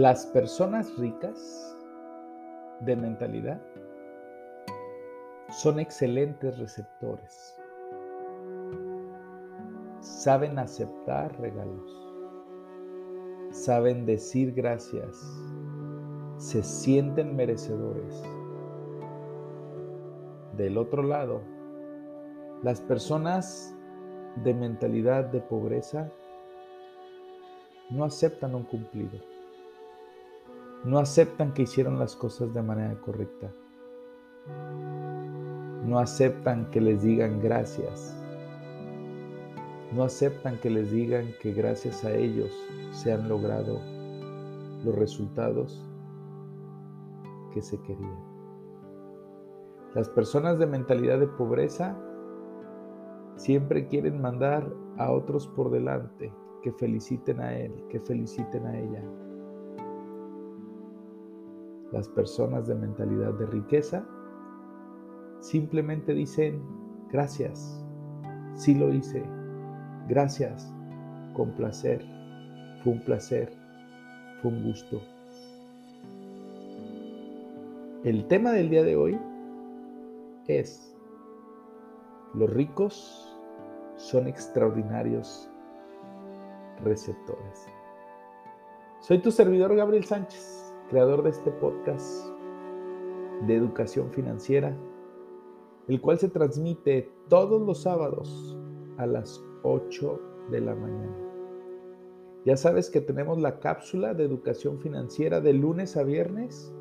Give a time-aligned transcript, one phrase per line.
[0.00, 1.76] Las personas ricas
[2.80, 3.60] de mentalidad
[5.50, 7.54] son excelentes receptores.
[10.00, 11.92] Saben aceptar regalos.
[13.50, 15.22] Saben decir gracias.
[16.38, 18.24] Se sienten merecedores.
[20.56, 21.42] Del otro lado,
[22.62, 23.76] las personas
[24.44, 26.10] de mentalidad de pobreza
[27.90, 29.18] no aceptan un cumplido
[30.84, 33.52] no aceptan que hicieron las cosas de manera correcta.
[35.84, 38.16] No aceptan que les digan gracias.
[39.92, 42.50] No aceptan que les digan que gracias a ellos
[42.92, 43.80] se han logrado
[44.84, 45.84] los resultados
[47.52, 48.30] que se querían.
[49.94, 51.96] Las personas de mentalidad de pobreza
[53.36, 59.02] siempre quieren mandar a otros por delante, que feliciten a él, que feliciten a ella.
[61.92, 64.06] Las personas de mentalidad de riqueza
[65.40, 66.62] simplemente dicen
[67.10, 67.84] gracias,
[68.54, 69.24] sí lo hice,
[70.06, 70.72] gracias,
[71.34, 72.04] con placer,
[72.84, 73.52] fue un placer,
[74.40, 75.00] fue un gusto.
[78.04, 79.20] El tema del día de hoy
[80.46, 80.96] es,
[82.34, 83.36] los ricos
[83.96, 85.50] son extraordinarios
[86.84, 87.66] receptores.
[89.00, 92.26] Soy tu servidor Gabriel Sánchez creador de este podcast
[93.46, 94.76] de educación financiera,
[95.86, 98.58] el cual se transmite todos los sábados
[98.98, 100.20] a las 8
[100.50, 101.16] de la mañana.
[102.44, 106.74] Ya sabes que tenemos la cápsula de educación financiera de lunes a viernes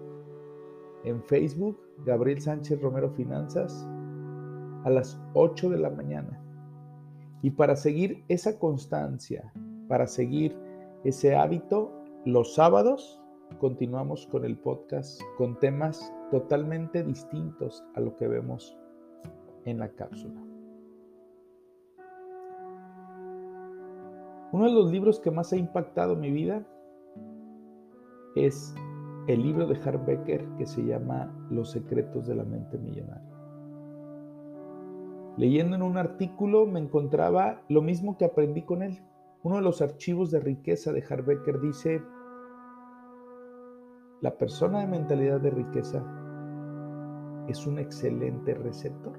[1.04, 3.88] en Facebook, Gabriel Sánchez Romero Finanzas,
[4.86, 6.44] a las 8 de la mañana.
[7.44, 9.54] Y para seguir esa constancia,
[9.88, 10.58] para seguir
[11.04, 11.94] ese hábito,
[12.26, 13.19] los sábados
[13.58, 18.78] continuamos con el podcast con temas totalmente distintos a lo que vemos
[19.66, 20.42] en la cápsula.
[24.52, 26.66] Uno de los libros que más ha impactado mi vida
[28.36, 28.74] es
[29.28, 33.30] el libro de Becker que se llama Los secretos de la mente millonaria.
[35.38, 39.02] Leyendo en un artículo me encontraba lo mismo que aprendí con él.
[39.44, 42.02] Uno de los archivos de riqueza de Becker dice
[44.22, 46.04] la persona de mentalidad de riqueza
[47.48, 49.18] es un excelente receptor.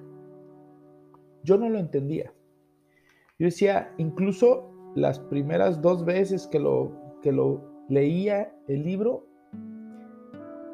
[1.43, 2.33] Yo no lo entendía.
[3.39, 9.27] Yo decía, incluso las primeras dos veces que lo, que lo leía el libro,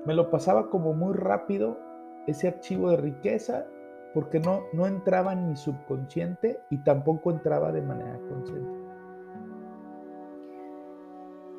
[0.05, 1.79] me lo pasaba como muy rápido
[2.27, 3.67] ese archivo de riqueza
[4.15, 8.76] porque no, no entraba en mi subconsciente y tampoco entraba de manera consciente.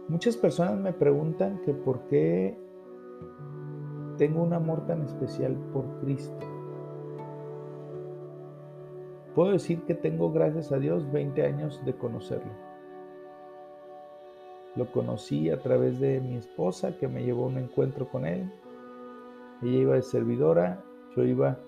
[0.09, 2.57] Muchas personas me preguntan que por qué
[4.17, 6.37] tengo un amor tan especial por Cristo.
[9.35, 12.51] Puedo decir que tengo, gracias a Dios, 20 años de conocerlo.
[14.77, 18.49] Lo conocí a través de mi esposa que me llevó a un encuentro con él.
[19.61, 20.83] Ella iba de servidora,
[21.17, 21.59] yo iba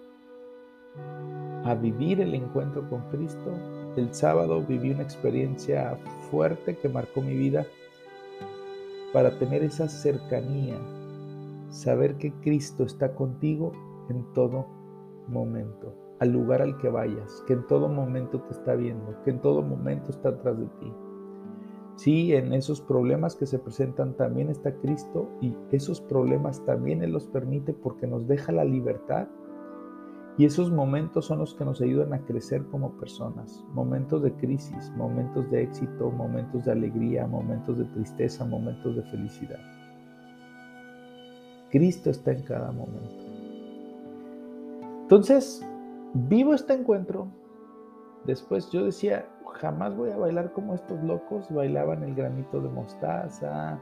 [1.66, 3.51] a vivir el encuentro con Cristo.
[3.97, 5.97] El sábado viví una experiencia
[6.31, 7.66] fuerte que marcó mi vida
[9.14, 10.78] para tener esa cercanía,
[11.70, 13.72] saber que Cristo está contigo
[14.09, 14.68] en todo
[15.28, 19.39] momento, al lugar al que vayas, que en todo momento te está viendo, que en
[19.39, 20.94] todo momento está atrás de ti.
[21.95, 27.12] Sí, en esos problemas que se presentan también está Cristo y esos problemas también Él
[27.12, 29.28] los permite porque nos deja la libertad
[30.39, 33.62] y esos momentos son los que nos ayudan a crecer como personas.
[33.74, 39.59] Momentos de crisis, momentos de éxito, momentos de alegría, momentos de tristeza, momentos de felicidad.
[41.69, 43.25] Cristo está en cada momento.
[45.01, 45.62] Entonces,
[46.13, 47.27] vivo este encuentro.
[48.24, 49.25] Después yo decía,
[49.56, 53.77] jamás voy a bailar como estos locos bailaban el granito de mostaza.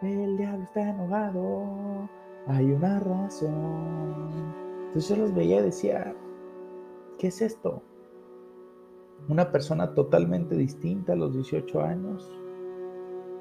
[0.00, 2.08] El diablo está enojado.
[2.46, 4.61] Hay una razón.
[4.92, 6.14] Entonces yo los veía y decía,
[7.18, 7.82] ¿qué es esto?
[9.26, 12.30] Una persona totalmente distinta a los 18 años,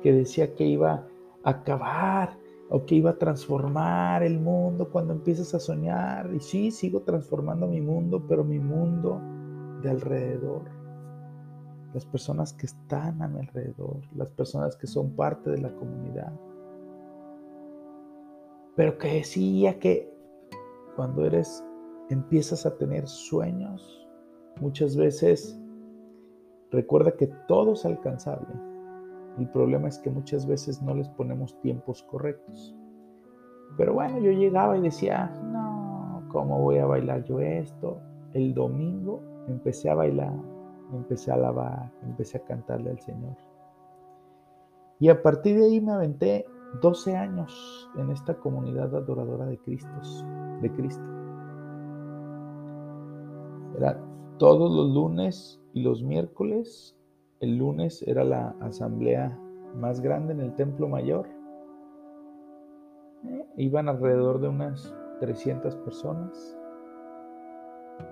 [0.02, 1.10] que decía que iba
[1.44, 2.38] a acabar
[2.70, 6.34] o que iba a transformar el mundo cuando empiezas a soñar.
[6.34, 9.22] Y sí, sigo transformando mi mundo, pero mi mundo
[9.84, 10.64] de alrededor.
[11.94, 16.32] Las personas que están a mi alrededor, las personas que son parte de la comunidad.
[18.78, 20.11] Pero que decía que
[20.96, 21.64] cuando eres,
[22.10, 24.08] empiezas a tener sueños,
[24.60, 25.60] muchas veces
[26.72, 28.72] recuerda que todo es alcanzable
[29.38, 32.76] el problema es que muchas veces no les ponemos tiempos correctos.
[33.78, 38.02] Pero bueno, yo llegaba y decía, no, ¿cómo voy a bailar yo esto?
[38.34, 40.34] El domingo empecé a bailar,
[40.94, 43.38] empecé a alabar, empecé a cantarle al Señor.
[45.00, 46.46] Y a partir de ahí me aventé
[46.80, 49.90] 12 años en esta comunidad adoradora de Cristo,
[50.62, 51.04] de Cristo.
[53.78, 54.00] Era
[54.38, 56.96] todos los lunes y los miércoles
[57.42, 59.36] el lunes era la asamblea
[59.76, 61.28] más grande en el templo mayor.
[63.24, 66.56] Eh, iban alrededor de unas 300 personas.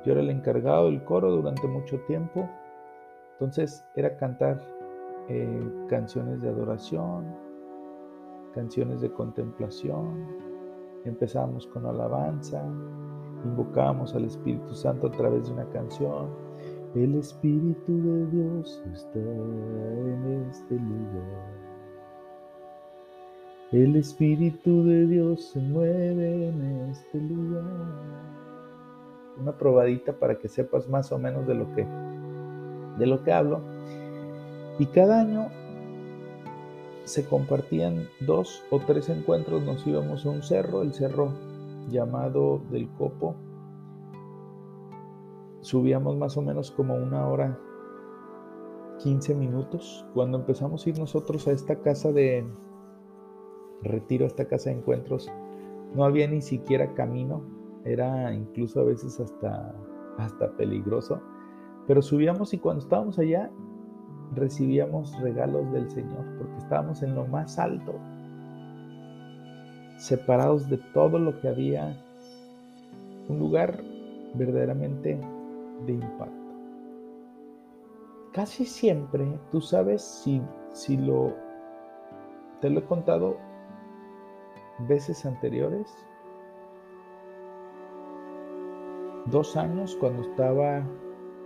[0.03, 2.49] Yo era el encargado del coro durante mucho tiempo.
[3.33, 4.59] Entonces era cantar
[5.27, 7.27] eh, canciones de adoración,
[8.59, 10.27] canciones de contemplación.
[11.05, 12.61] Empezábamos con alabanza,
[13.45, 16.49] invocábamos al Espíritu Santo a través de una canción
[16.95, 21.53] el Espíritu de Dios está en este lugar.
[23.71, 27.63] El Espíritu de Dios se mueve en este lugar.
[29.39, 31.85] Una probadita para que sepas más o menos de lo que,
[32.97, 33.61] de lo que hablo.
[34.79, 35.49] Y cada año
[37.09, 39.63] se compartían dos o tres encuentros.
[39.63, 41.33] Nos íbamos a un cerro, el cerro
[41.89, 43.35] llamado del Copo,
[45.61, 47.59] subíamos más o menos como una hora,
[48.99, 50.05] 15 minutos.
[50.13, 52.45] Cuando empezamos a ir nosotros a esta casa de
[53.81, 55.31] retiro, a esta casa de encuentros,
[55.95, 57.43] no había ni siquiera camino,
[57.85, 59.73] era incluso a veces hasta,
[60.17, 61.21] hasta peligroso,
[61.87, 63.49] pero subíamos y cuando estábamos allá
[64.35, 67.95] recibíamos regalos del Señor, porque estábamos en lo más alto,
[69.97, 71.97] separados de todo lo que había,
[73.27, 73.81] un lugar
[74.33, 75.19] verdaderamente
[75.85, 76.35] de impacto.
[78.33, 80.41] Casi siempre, tú sabes si,
[80.71, 81.33] si lo,
[82.61, 83.37] te lo he contado
[84.87, 85.87] veces anteriores,
[89.25, 90.83] dos años cuando estaba,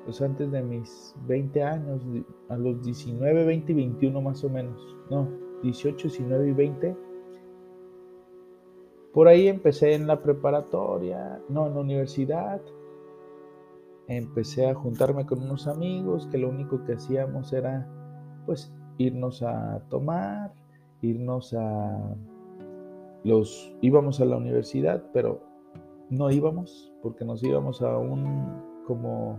[0.05, 2.01] pues antes de mis 20 años,
[2.49, 5.29] a los 19, 20 y 21 más o menos, no,
[5.61, 6.97] 18, 19 y 20,
[9.13, 12.61] por ahí empecé en la preparatoria, no, en la universidad,
[14.07, 17.87] empecé a juntarme con unos amigos que lo único que hacíamos era
[18.45, 20.53] pues irnos a tomar,
[21.01, 22.15] irnos a
[23.23, 25.41] los íbamos a la universidad, pero
[26.09, 29.37] no íbamos porque nos íbamos a un como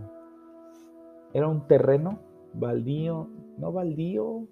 [1.35, 2.17] era un terreno
[2.53, 3.29] baldío,
[3.59, 4.47] no baldío,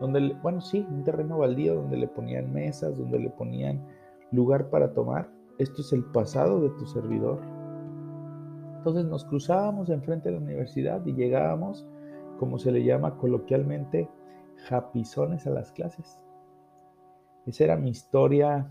[0.00, 3.86] donde bueno, sí, un terreno baldío donde le ponían mesas, donde le ponían
[4.32, 5.30] lugar para tomar.
[5.58, 7.40] Esto es el pasado de tu servidor
[8.86, 11.84] entonces nos cruzábamos enfrente de la universidad y llegábamos,
[12.38, 14.08] como se le llama coloquialmente,
[14.68, 16.20] japizones a las clases.
[17.46, 18.70] Esa era mi historia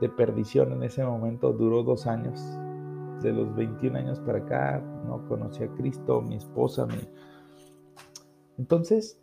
[0.00, 1.52] de perdición en ese momento.
[1.52, 2.40] Duró dos años.
[3.22, 6.94] De los 21 años para acá, no conocí a Cristo, mi esposa, mi...
[8.58, 9.20] Entonces,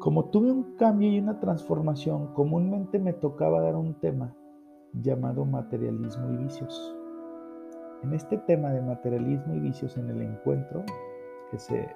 [0.00, 4.34] como tuve un cambio y una transformación, comúnmente me tocaba dar un tema
[4.94, 6.96] llamado materialismo y vicios.
[8.02, 10.84] En este tema de materialismo y vicios en el encuentro,
[11.50, 11.94] que se,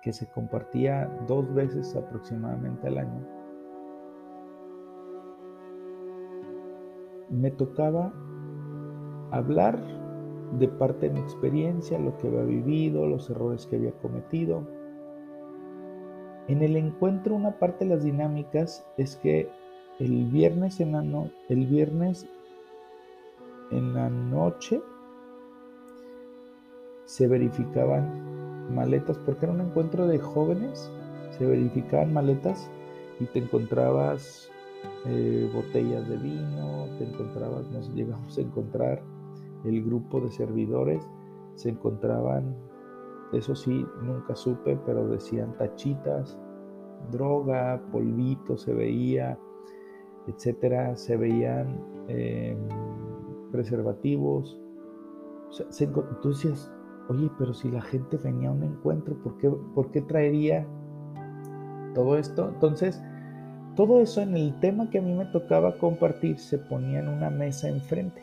[0.00, 3.26] que se compartía dos veces aproximadamente al año,
[7.28, 8.12] me tocaba
[9.32, 9.78] hablar
[10.58, 14.62] de parte de mi experiencia, lo que había vivido, los errores que había cometido.
[16.48, 19.48] En el encuentro una parte de las dinámicas es que
[19.98, 21.02] el viernes en la
[21.48, 22.26] el viernes
[23.70, 24.80] en la noche
[27.04, 30.90] se verificaban maletas, porque era un encuentro de jóvenes,
[31.38, 32.70] se verificaban maletas
[33.20, 34.50] y te encontrabas
[35.06, 39.02] eh, botellas de vino, te encontrabas, nos llegamos a encontrar
[39.64, 41.08] el grupo de servidores,
[41.54, 42.56] se encontraban,
[43.32, 46.38] eso sí, nunca supe, pero decían tachitas,
[47.10, 49.38] droga, polvito se veía,
[50.26, 52.58] etcétera, se veían em,
[53.50, 54.60] preservativos.
[55.50, 56.72] O decías,
[57.08, 60.66] oye, pero si la gente venía a un encuentro, ¿por qué, ¿por qué traería
[61.94, 62.48] todo esto.
[62.48, 63.02] Entonces,
[63.76, 67.30] todo eso en el tema que a mí me tocaba compartir se ponía en una
[67.30, 68.22] mesa enfrente.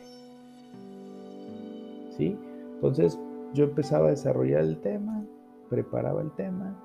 [2.28, 3.20] Entonces,
[3.52, 5.24] yo empezaba a desarrollar el tema,
[5.68, 6.78] preparaba el tema.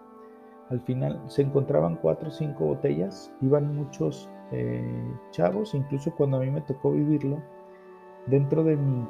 [0.70, 6.40] Al final se encontraban cuatro o cinco botellas, iban muchos eh, chavos, incluso cuando a
[6.40, 7.42] mí me tocó vivirlo,
[8.28, 9.08] dentro de mi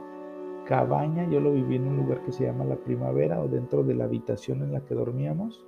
[0.65, 3.95] cabaña, yo lo viví en un lugar que se llama La Primavera o dentro de
[3.95, 5.65] la habitación en la que dormíamos,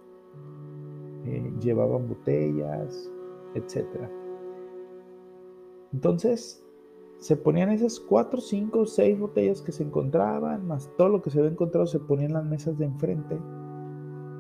[1.26, 3.12] eh, llevaban botellas,
[3.54, 3.86] etc.
[5.94, 6.67] Entonces,
[7.20, 11.40] se ponían esas cuatro, cinco, seis botellas que se encontraban, más todo lo que se
[11.40, 13.38] había encontrado se ponía en las mesas de enfrente.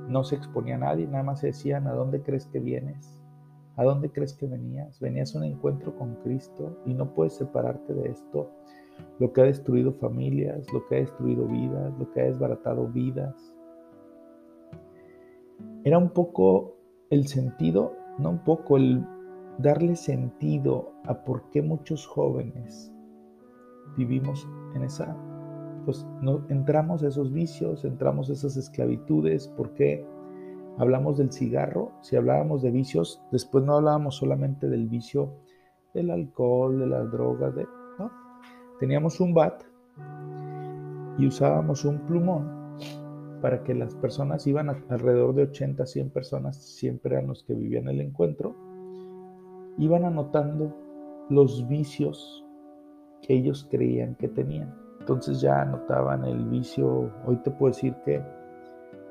[0.07, 3.19] No se exponía a nadie, nada más se decían, ¿a dónde crees que vienes?
[3.75, 4.99] ¿A dónde crees que venías?
[4.99, 8.51] Venías a un encuentro con Cristo y no puedes separarte de esto.
[9.19, 13.35] Lo que ha destruido familias, lo que ha destruido vidas, lo que ha desbaratado vidas.
[15.83, 16.75] Era un poco
[17.09, 19.05] el sentido, no un poco, el
[19.57, 22.91] darle sentido a por qué muchos jóvenes
[23.97, 25.15] vivimos en esa,
[25.85, 30.05] pues no, entramos a esos vicios, entramos a esas esclavitudes, por qué
[30.77, 35.33] hablamos del cigarro, si hablábamos de vicios, después no hablábamos solamente del vicio
[35.93, 37.65] del alcohol, de las drogas, de,
[37.97, 38.11] ¿no?
[38.79, 39.63] Teníamos un bat
[41.17, 42.77] y usábamos un plumón
[43.41, 47.87] para que las personas iban alrededor de 80, 100 personas, siempre eran los que vivían
[47.87, 48.55] el encuentro,
[49.77, 50.73] iban anotando
[51.29, 52.43] los vicios
[53.21, 54.73] que ellos creían que tenían.
[54.99, 58.21] Entonces ya anotaban el vicio, hoy te puedo decir que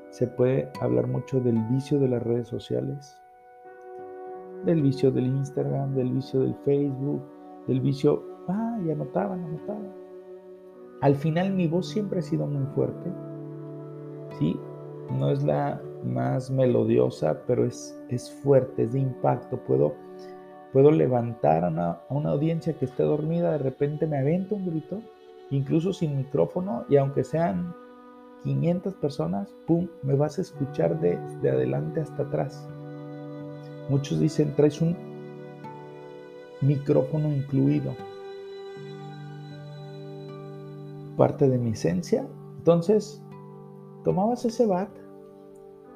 [0.09, 3.19] se puede hablar mucho del vicio de las redes sociales,
[4.65, 7.21] del vicio del Instagram, del vicio del Facebook,
[7.67, 9.91] del vicio, ah, y anotaban, anotaban.
[11.01, 13.11] Al final mi voz siempre ha sido muy fuerte,
[14.39, 14.59] ¿sí?
[15.11, 19.57] No es la más melodiosa, pero es, es fuerte, es de impacto.
[19.65, 19.93] Puedo
[20.73, 25.01] Puedo levantar a una, audiencia que esté dormida, de repente me avento un grito,
[25.49, 27.73] incluso sin micrófono, y aunque sean
[28.43, 32.67] 500 personas, ¡pum!, me vas a escuchar de, de adelante hasta atrás.
[33.89, 34.95] Muchos dicen, traes un
[36.61, 37.95] micrófono incluido.
[41.15, 42.27] Parte de mi esencia.
[42.57, 43.21] Entonces,
[44.03, 44.89] tomabas ese bat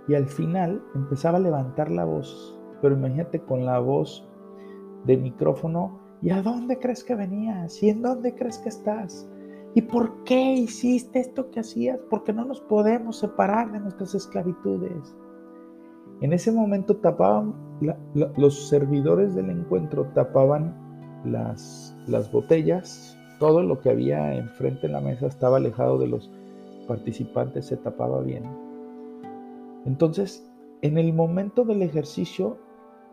[0.07, 2.57] y al final empezaba a levantar la voz.
[2.81, 4.25] Pero imagínate con la voz
[5.05, 7.81] de micrófono, ¿y a dónde crees que venías?
[7.81, 9.27] ¿Y en dónde crees que estás?
[9.73, 11.99] ¿Y por qué hiciste esto que hacías?
[12.09, 15.15] Porque no nos podemos separar de nuestras esclavitudes.
[16.19, 17.55] En ese momento tapaban,
[18.37, 20.75] los servidores del encuentro tapaban
[21.25, 26.29] las, las botellas, todo lo que había enfrente en la mesa estaba alejado de los
[26.87, 28.43] participantes, se tapaba bien.
[29.85, 30.47] Entonces,
[30.81, 32.57] en el momento del ejercicio,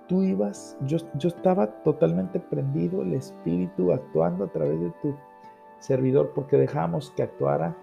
[0.08, 5.14] tú ibas, yo, yo estaba totalmente prendido, el espíritu actuando a través de tu
[5.78, 7.76] servidor, porque dejábamos que actuara,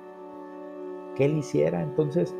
[1.16, 1.82] que él hiciera.
[1.82, 2.36] Entonces,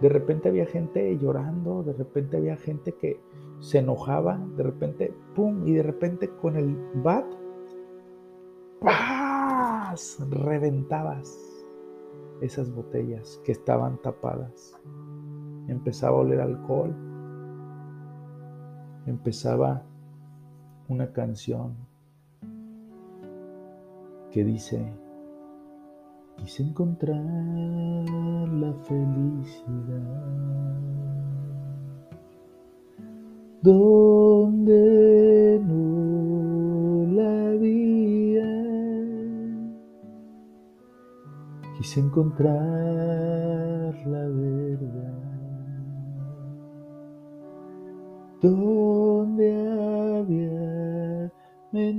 [0.00, 3.20] de repente había gente llorando, de repente había gente que
[3.58, 5.66] se enojaba, de repente, ¡pum!
[5.66, 7.26] Y de repente con el bat,
[8.80, 10.18] ¡paz!
[10.30, 11.66] Reventabas
[12.42, 14.78] esas botellas que estaban tapadas.
[15.68, 16.94] Empezaba a oler alcohol,
[19.06, 19.82] empezaba
[20.88, 21.76] una canción
[24.32, 24.92] que dice,
[26.36, 30.26] quise encontrar la felicidad
[33.62, 38.44] donde no la había.
[41.78, 42.54] Quise encontrar
[44.06, 45.16] la verdad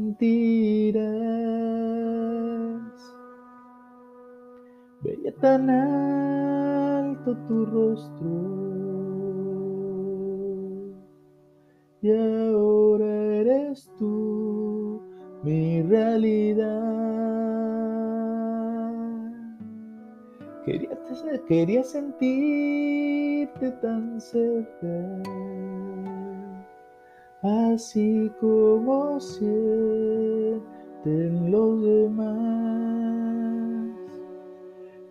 [0.07, 1.03] mentiras.
[5.01, 8.27] Veía tan alto tu rostro
[12.01, 13.05] y ahora
[13.41, 15.01] eres tú
[15.43, 16.67] mi realidad.
[20.65, 20.97] Quería,
[21.47, 25.21] quería sentirte tan cerca
[27.41, 30.62] así como sienten
[31.51, 32.38] los demás.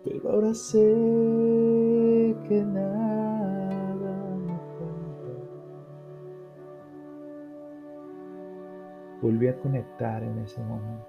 [0.03, 5.31] Pero ahora sé que nada me falta.
[9.21, 11.07] Volví a conectar en ese momento,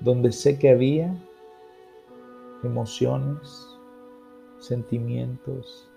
[0.00, 1.14] donde sé que había
[2.62, 3.78] emociones,
[4.58, 5.91] sentimientos,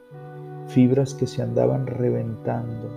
[0.68, 2.90] fibras que se andaban reventando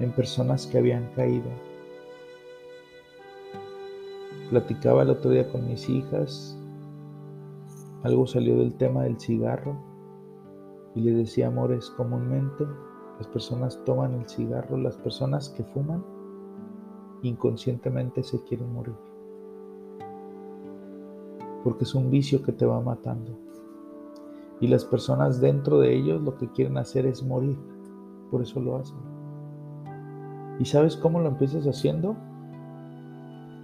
[0.00, 1.48] en personas que habían caído.
[4.50, 6.58] Platicaba el otro día con mis hijas,
[8.02, 9.76] algo salió del tema del cigarro
[10.94, 12.66] y le decía, amores, comúnmente
[13.18, 16.04] las personas toman el cigarro, las personas que fuman
[17.22, 18.96] inconscientemente se quieren morir.
[21.62, 23.38] Porque es un vicio que te va matando.
[24.62, 27.58] Y las personas dentro de ellos lo que quieren hacer es morir.
[28.30, 28.96] Por eso lo hacen.
[30.60, 32.14] ¿Y sabes cómo lo empiezas haciendo?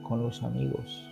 [0.09, 1.09] Con los amigos.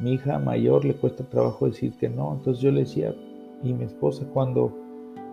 [0.00, 2.32] Mi hija mayor le cuesta trabajo decir que no.
[2.32, 3.14] Entonces yo le decía,
[3.62, 4.72] y mi esposa, cuando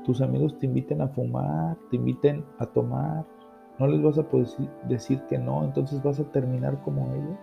[0.03, 3.25] tus amigos te inviten a fumar, te inviten a tomar,
[3.79, 4.47] no les vas a poder
[4.89, 7.39] decir que no, entonces vas a terminar como ellos.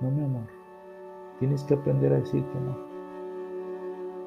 [0.00, 0.46] No, mi amor.
[1.40, 2.89] Tienes que aprender a decir que no.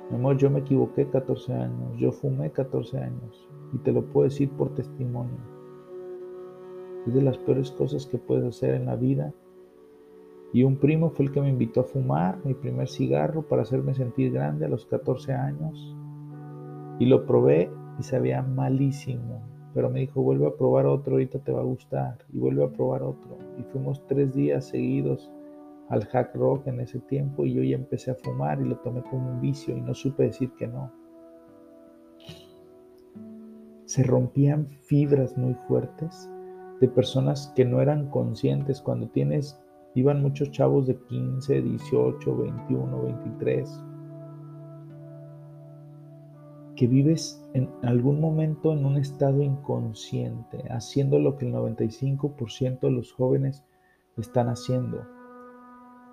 [0.10, 4.26] Mi amor, yo me equivoqué 14 años, yo fumé 14 años y te lo puedo
[4.26, 5.38] decir por testimonio.
[7.08, 9.34] Es de las peores cosas que puedes hacer en la vida.
[10.54, 13.94] Y un primo fue el que me invitó a fumar mi primer cigarro para hacerme
[13.94, 15.98] sentir grande a los 14 años.
[17.00, 19.42] Y lo probé y sabía malísimo.
[19.74, 22.20] Pero me dijo, vuelve a probar otro, ahorita te va a gustar.
[22.32, 23.38] Y vuelve a probar otro.
[23.58, 25.32] Y fuimos tres días seguidos
[25.90, 29.02] al hack rock en ese tiempo y yo ya empecé a fumar y lo tomé
[29.04, 30.92] como un vicio y no supe decir que no.
[33.86, 36.30] Se rompían fibras muy fuertes
[36.80, 39.60] de personas que no eran conscientes cuando tienes,
[39.94, 43.84] iban muchos chavos de 15, 18, 21, 23,
[46.76, 52.92] que vives en algún momento en un estado inconsciente, haciendo lo que el 95% de
[52.92, 53.64] los jóvenes
[54.18, 55.06] están haciendo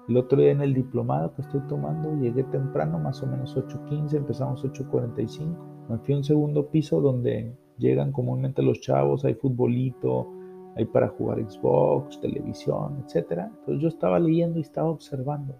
[0.09, 4.15] el otro día en el diplomado que estoy tomando llegué temprano, más o menos 8.15,
[4.15, 5.57] empezamos 8.45.
[5.89, 10.29] Me fui a un segundo piso donde llegan comúnmente los chavos, hay futbolito,
[10.77, 13.43] hay para jugar Xbox, televisión, etc.
[13.59, 15.55] Entonces yo estaba leyendo y estaba observando.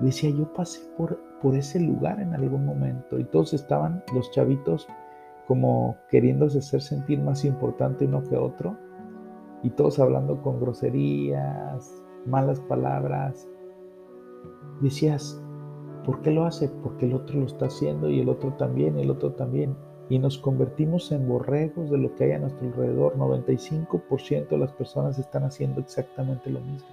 [0.00, 4.88] Decía, yo pasé por, por ese lugar en algún momento y todos estaban, los chavitos,
[5.46, 8.76] como queriéndose hacer sentir más importante uno que otro
[9.62, 13.48] y todos hablando con groserías, malas palabras.
[14.80, 15.40] Decías,
[16.04, 16.68] ¿por qué lo hace?
[16.82, 19.76] Porque el otro lo está haciendo y el otro también, el otro también.
[20.08, 23.16] Y nos convertimos en borregos de lo que hay a nuestro alrededor.
[23.16, 26.88] 95% de las personas están haciendo exactamente lo mismo.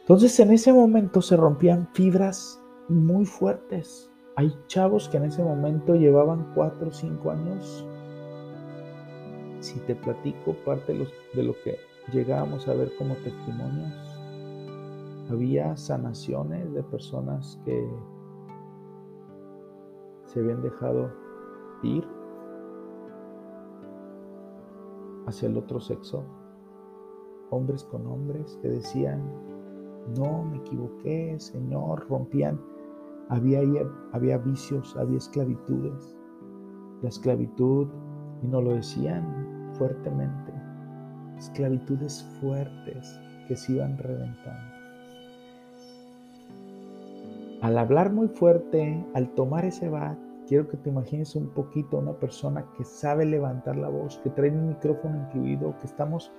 [0.00, 4.10] Entonces en ese momento se rompían fibras muy fuertes.
[4.36, 7.84] Hay chavos que en ese momento llevaban 4 o 5 años.
[9.60, 11.78] Si te platico parte de lo que
[12.12, 13.92] llegábamos a ver como testimonios.
[15.30, 17.88] Había sanaciones de personas que
[20.24, 21.10] se habían dejado
[21.82, 22.06] ir
[25.26, 26.24] hacia el otro sexo,
[27.50, 29.22] hombres con hombres que decían,
[30.16, 32.60] no, me equivoqué, Señor, rompían,
[33.28, 33.60] había,
[34.12, 36.16] había vicios, había esclavitudes,
[37.02, 37.88] la esclavitud,
[38.42, 40.45] y no lo decían fuertemente,
[41.38, 44.76] esclavitudes fuertes que se iban reventando.
[47.62, 52.00] Al hablar muy fuerte, al tomar ese bat, quiero que te imagines un poquito a
[52.00, 56.30] una persona que sabe levantar la voz, que trae un micrófono incluido, que estamos,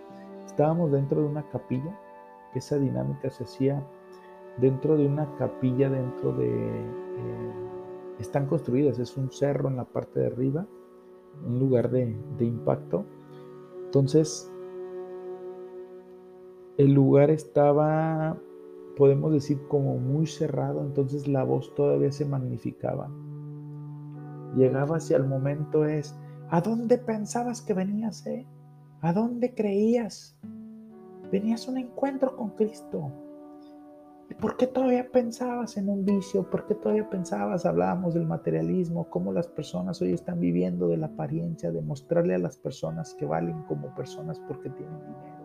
[0.46, 1.98] estábamos dentro de una capilla,
[2.54, 3.84] esa dinámica se hacía
[4.58, 6.48] dentro de una capilla, dentro de...
[6.48, 7.54] Eh,
[8.20, 10.66] están construidas, es un cerro en la parte de arriba,
[11.46, 13.06] un lugar de, de impacto.
[13.86, 14.52] Entonces,
[16.78, 18.38] el lugar estaba,
[18.96, 23.10] podemos decir, como muy cerrado, entonces la voz todavía se magnificaba.
[24.56, 26.16] Llegaba hacia el momento es,
[26.50, 28.26] ¿a dónde pensabas que venías?
[28.28, 28.48] Eh?
[29.02, 30.38] ¿A dónde creías?
[31.32, 33.12] Venías a un encuentro con Cristo.
[34.30, 36.48] ¿Y por qué todavía pensabas en un vicio?
[36.50, 41.08] ¿Por qué todavía pensabas, hablábamos del materialismo, cómo las personas hoy están viviendo de la
[41.08, 45.37] apariencia, de mostrarle a las personas que valen como personas porque tienen dinero?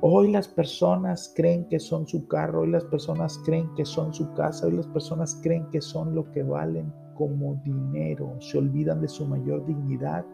[0.00, 4.32] Hoy las personas creen que son su carro, hoy las personas creen que son su
[4.34, 9.08] casa, hoy las personas creen que son lo que valen como dinero, se olvidan de
[9.08, 10.24] su mayor dignidad.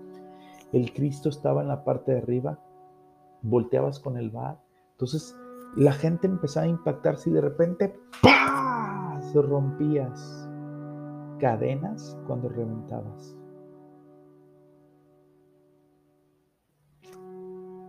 [0.73, 2.59] El Cristo estaba en la parte de arriba,
[3.41, 4.61] volteabas con el bar,
[4.93, 5.35] entonces
[5.77, 9.21] la gente empezaba a impactarse y de repente ¡pah!
[9.33, 10.49] se rompías
[11.41, 13.37] cadenas cuando reventabas.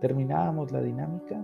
[0.00, 1.42] Terminábamos la dinámica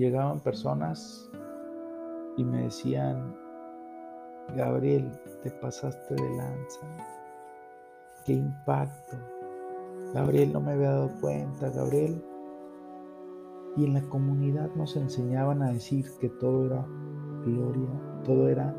[0.00, 1.30] llegaban personas
[2.38, 3.36] y me decían,
[4.56, 6.80] Gabriel, te pasaste de lanza.
[8.24, 9.18] Qué impacto.
[10.14, 12.24] Gabriel no me había dado cuenta, Gabriel.
[13.76, 16.84] Y en la comunidad nos enseñaban a decir que todo era
[17.44, 17.90] gloria,
[18.24, 18.74] todo era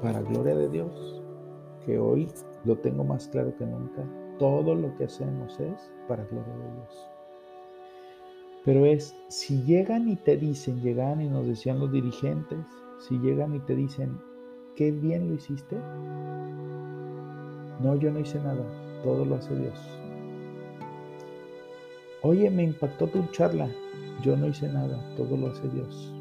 [0.00, 1.22] para gloria de Dios,
[1.84, 2.28] que hoy
[2.64, 4.04] lo tengo más claro que nunca.
[4.38, 7.10] Todo lo que hacemos es para gloria de Dios.
[8.64, 12.58] Pero es, si llegan y te dicen, llegan y nos decían los dirigentes,
[12.98, 14.18] si llegan y te dicen,
[14.74, 15.76] qué bien lo hiciste,
[17.80, 18.64] no, yo no hice nada,
[19.02, 19.78] todo lo hace Dios.
[22.22, 23.68] Oye, me impactó tu charla,
[24.22, 26.14] yo no hice nada, todo lo hace Dios.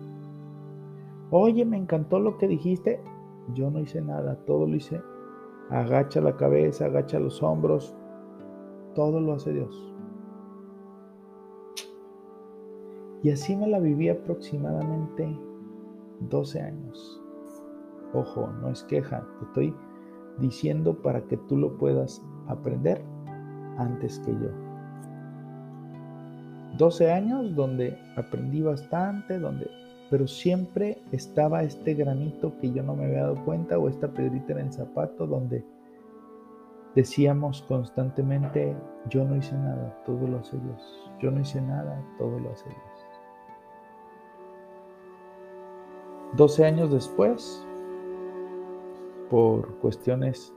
[1.32, 2.99] Oye, me encantó lo que dijiste,
[3.54, 5.02] yo no hice nada, todo lo hice.
[5.69, 7.95] Agacha la cabeza, agacha los hombros,
[8.93, 9.93] todo lo hace Dios.
[13.23, 15.38] Y así me la viví aproximadamente
[16.29, 17.21] 12 años.
[18.13, 19.75] Ojo, no es queja, te estoy
[20.39, 23.01] diciendo para que tú lo puedas aprender
[23.77, 24.49] antes que yo.
[26.77, 29.69] 12 años donde aprendí bastante, donde
[30.13, 34.53] pero siempre estaba este granito que yo no me había dado cuenta o esta piedrita
[34.53, 35.65] en el zapato donde
[36.95, 38.75] decíamos constantemente,
[39.10, 41.12] yo no hice nada, todo lo hace Dios.
[41.19, 42.79] Yo no hice nada, todo lo hace Dios.
[46.36, 47.65] 12 años después,
[49.29, 50.53] por cuestiones,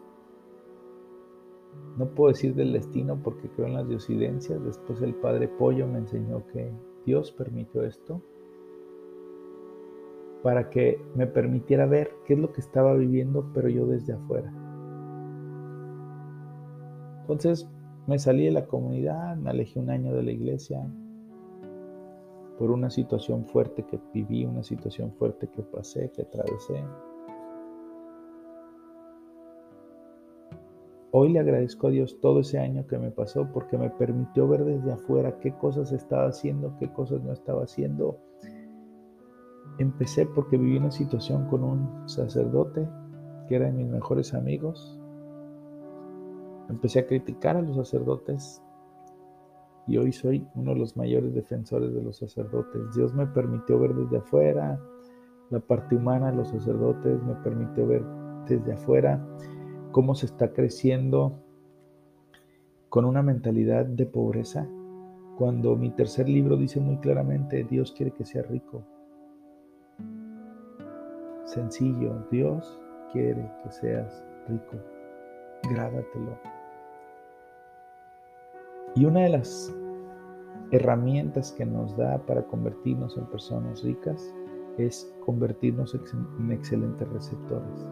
[1.99, 5.99] no puedo decir del destino porque creo en las diosidencias, después el padre Pollo me
[5.99, 6.73] enseñó que
[7.05, 8.23] Dios permitió esto
[10.43, 14.66] para que me permitiera ver qué es lo que estaba viviendo, pero yo desde afuera.
[17.29, 17.69] Entonces
[18.07, 20.87] me salí de la comunidad, me alejé un año de la iglesia,
[22.57, 26.85] por una situación fuerte que viví, una situación fuerte que pasé, que atravesé.
[31.11, 34.65] Hoy le agradezco a Dios todo ese año que me pasó porque me permitió ver
[34.65, 38.19] desde afuera qué cosas estaba haciendo, qué cosas no estaba haciendo.
[39.79, 42.89] Empecé porque viví una situación con un sacerdote
[43.49, 44.96] que era de mis mejores amigos.
[46.69, 48.63] Empecé a criticar a los sacerdotes
[49.87, 52.95] y hoy soy uno de los mayores defensores de los sacerdotes.
[52.95, 54.81] Dios me permitió ver desde afuera
[55.51, 58.05] la parte humana de los sacerdotes, me permitió ver
[58.49, 59.25] desde afuera
[59.93, 61.41] cómo se está creciendo
[62.89, 64.69] con una mentalidad de pobreza.
[65.39, 68.83] Cuando mi tercer libro dice muy claramente, Dios quiere que sea rico.
[71.45, 72.81] Sencillo, Dios
[73.13, 74.77] quiere que seas rico.
[75.71, 76.56] Grábatelo.
[78.97, 79.75] Y una de las
[80.71, 84.35] herramientas que nos da para convertirnos en personas ricas
[84.79, 87.87] es convertirnos en excelentes receptores.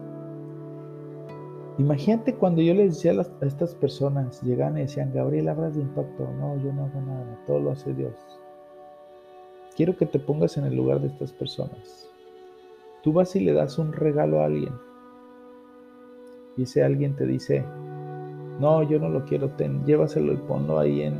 [1.77, 6.27] Imagínate cuando yo les decía a, estas personas, llegan y decían, Gabriel, hablas de impacto.
[6.39, 8.15] No, yo no hago nada, todo lo hace Dios.
[9.75, 12.09] Quiero que te pongas en el lugar de estas personas.
[13.03, 14.73] Tú vas y le das un regalo a alguien.
[16.55, 17.65] Y ese alguien te dice,
[18.59, 21.19] no, yo no lo quiero, ten, llévaselo y ponlo ahí en...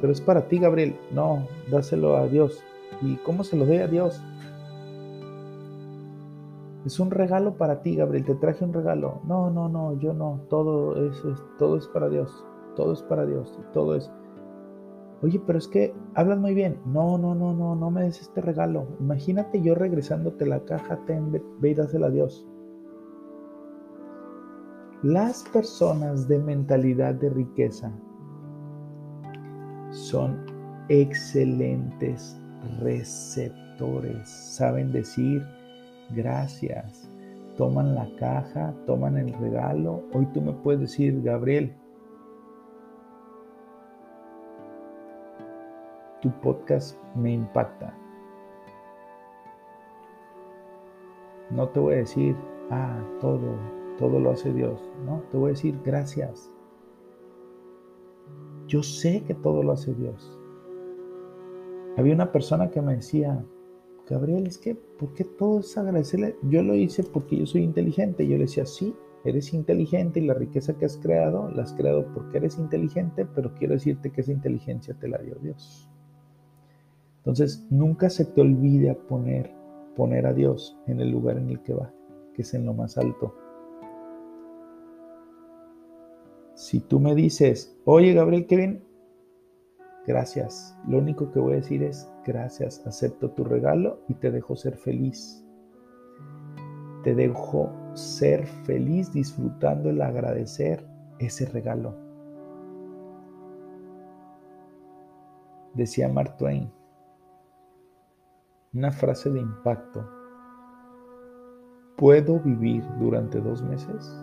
[0.00, 0.96] Pero es para ti, Gabriel.
[1.12, 2.62] No, dáselo a Dios.
[3.02, 4.20] ¿Y cómo se lo doy a Dios?
[6.86, 8.24] Es un regalo para ti, Gabriel.
[8.24, 9.20] Te traje un regalo.
[9.24, 10.40] No, no, no, yo no.
[10.48, 11.22] Todo es,
[11.58, 12.44] todo es para Dios.
[12.76, 13.58] Todo es para Dios.
[13.74, 14.10] Todo es.
[15.22, 16.80] Oye, pero es que hablas muy bien.
[16.86, 18.86] No, no, no, no, no me des este regalo.
[19.00, 22.46] Imagínate yo regresándote la caja, ten, ve y a Dios.
[25.02, 27.90] Las personas de mentalidad de riqueza
[29.88, 30.44] son
[30.90, 32.38] excelentes
[32.80, 34.28] receptores.
[34.28, 35.42] Saben decir
[36.10, 37.08] gracias.
[37.56, 40.02] Toman la caja, toman el regalo.
[40.12, 41.74] Hoy tú me puedes decir, Gabriel,
[46.20, 47.94] tu podcast me impacta.
[51.48, 52.36] No te voy a decir,
[52.70, 54.80] ah, todo, todo lo hace Dios.
[55.04, 56.50] No, te voy a decir gracias.
[58.66, 60.36] Yo sé que todo lo hace Dios.
[61.96, 63.44] Había una persona que me decía,
[64.08, 66.36] Gabriel, es que, ¿por qué todo es agradecerle?
[66.42, 68.26] Yo lo hice porque yo soy inteligente.
[68.26, 72.06] Yo le decía, sí, eres inteligente y la riqueza que has creado, la has creado
[72.14, 75.90] porque eres inteligente, pero quiero decirte que esa inteligencia te la dio Dios.
[77.18, 79.52] Entonces, nunca se te olvide poner,
[79.94, 81.92] poner a Dios en el lugar en el que va,
[82.32, 83.34] que es en lo más alto.
[86.60, 88.82] Si tú me dices, oye Gabriel, qué
[90.06, 90.76] gracias.
[90.86, 92.86] Lo único que voy a decir es gracias.
[92.86, 95.42] Acepto tu regalo y te dejo ser feliz.
[97.02, 100.86] Te dejo ser feliz disfrutando el agradecer
[101.18, 101.96] ese regalo.
[105.72, 106.70] Decía Mark Twain,
[108.74, 110.06] una frase de impacto.
[111.96, 114.14] ¿Puedo vivir durante dos meses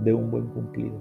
[0.00, 1.00] de un buen cumplido?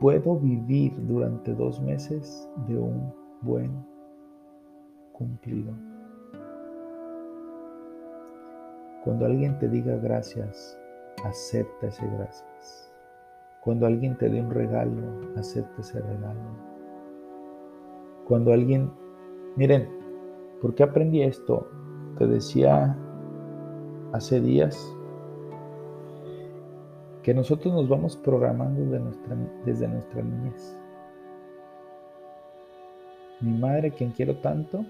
[0.00, 3.70] ¿Puedo vivir durante dos meses de un buen
[5.12, 5.72] cumplido?
[9.04, 10.78] Cuando alguien te diga gracias,
[11.24, 12.92] acepta ese gracias.
[13.62, 15.02] Cuando alguien te dé un regalo,
[15.36, 16.40] acepta ese regalo.
[18.26, 18.90] Cuando alguien,
[19.56, 19.88] miren,
[20.62, 21.68] ¿por qué aprendí esto?
[22.16, 22.96] Te decía
[24.12, 24.92] hace días
[27.22, 28.80] que nosotros nos vamos programando
[29.64, 30.76] desde nuestra niñez.
[33.40, 34.84] Mi madre, quien quiero tanto,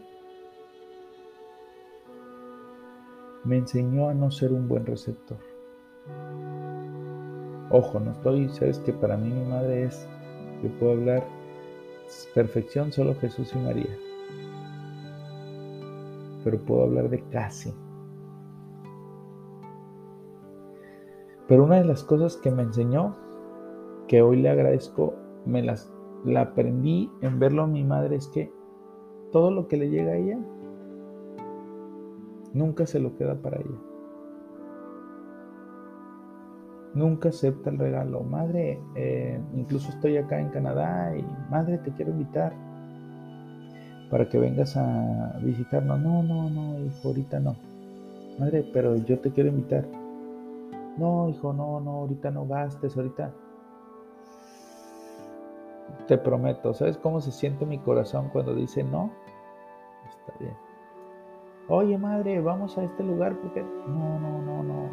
[3.44, 5.38] me enseñó a no ser un buen receptor.
[7.70, 10.06] Ojo, no estoy, sabes que para mí mi madre es,
[10.62, 11.24] yo puedo hablar
[12.34, 13.96] perfección solo Jesús y María,
[16.42, 17.72] pero puedo hablar de casi.
[21.50, 23.14] Pero una de las cosas que me enseñó,
[24.08, 25.12] que hoy le agradezco,
[25.44, 25.92] me las
[26.24, 28.50] la aprendí en verlo a mi madre, es que
[29.32, 30.38] todo lo que le llega a ella
[32.52, 33.78] Nunca se lo queda para ella.
[36.94, 38.22] Nunca acepta el regalo.
[38.22, 42.52] Madre, eh, incluso estoy acá en Canadá y madre, te quiero invitar
[44.10, 46.00] para que vengas a visitarnos.
[46.00, 47.54] No, no, no, hijo, ahorita no.
[48.40, 49.99] Madre, pero yo te quiero invitar.
[50.96, 53.32] No, hijo, no, no, ahorita no gastes, ahorita.
[56.06, 59.10] Te prometo, ¿sabes cómo se siente mi corazón cuando dice no?
[60.08, 60.70] Está bien
[61.70, 63.62] oye madre, vamos a este lugar porque...
[63.62, 64.90] No, no, no, no.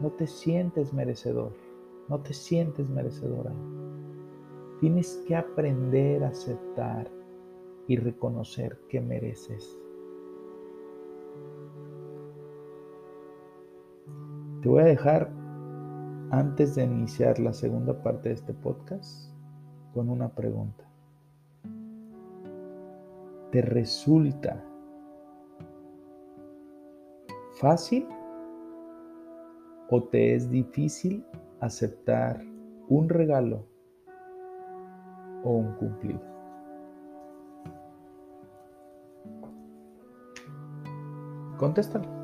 [0.00, 1.52] No te sientes merecedor.
[2.08, 3.52] No te sientes merecedora.
[4.80, 7.08] Tienes que aprender a aceptar
[7.86, 9.78] y reconocer que mereces.
[14.68, 15.30] Te voy a dejar,
[16.30, 19.32] antes de iniciar la segunda parte de este podcast,
[19.94, 20.84] con una pregunta.
[23.50, 24.62] ¿Te resulta
[27.58, 28.06] fácil
[29.88, 31.24] o te es difícil
[31.60, 32.38] aceptar
[32.90, 33.64] un regalo
[35.44, 36.20] o un cumplido?
[41.56, 42.17] Contéstalo.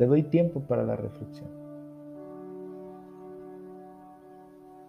[0.00, 1.50] Te doy tiempo para la reflexión.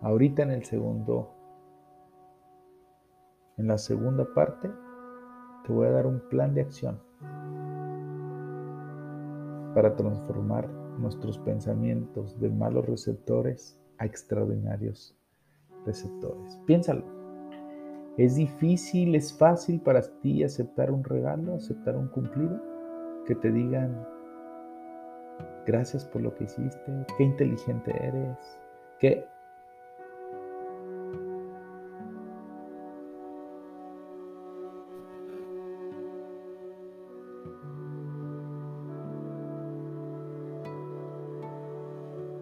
[0.01, 1.33] Ahorita en el segundo,
[3.57, 4.71] en la segunda parte,
[5.65, 6.97] te voy a dar un plan de acción
[9.75, 15.13] para transformar nuestros pensamientos de malos receptores a extraordinarios
[15.85, 16.57] receptores.
[16.65, 17.03] Piénsalo.
[18.15, 22.61] ¿Es difícil, es fácil para ti aceptar un regalo, aceptar un cumplido?
[23.27, 24.07] Que te digan,
[25.65, 28.37] gracias por lo que hiciste, qué inteligente eres,
[28.99, 29.27] qué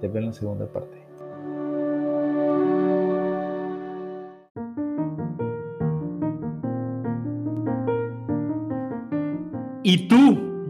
[0.01, 0.97] Te veo en la segunda parte.
[9.83, 10.18] ¿Y tú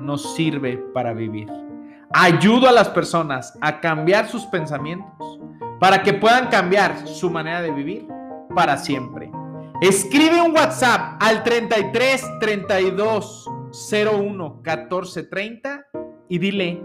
[0.00, 1.48] no sirve para vivir.
[2.12, 5.40] Ayudo a las personas a cambiar sus pensamientos
[5.80, 8.06] para que puedan cambiar su manera de vivir
[8.54, 9.30] para siempre.
[9.80, 13.50] Escribe un WhatsApp al 33 32
[13.92, 15.86] 01 14 30
[16.28, 16.82] y dile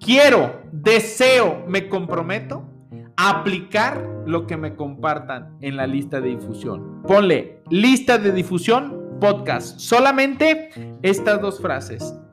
[0.00, 2.64] quiero, deseo, me comprometo
[3.16, 7.02] a aplicar lo que me compartan en la lista de difusión.
[7.02, 9.78] Ponle lista de difusión podcast.
[9.78, 10.70] Solamente
[11.02, 12.14] estas dos frases.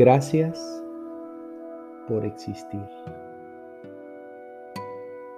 [0.00, 0.82] Gracias
[2.08, 2.88] por existir.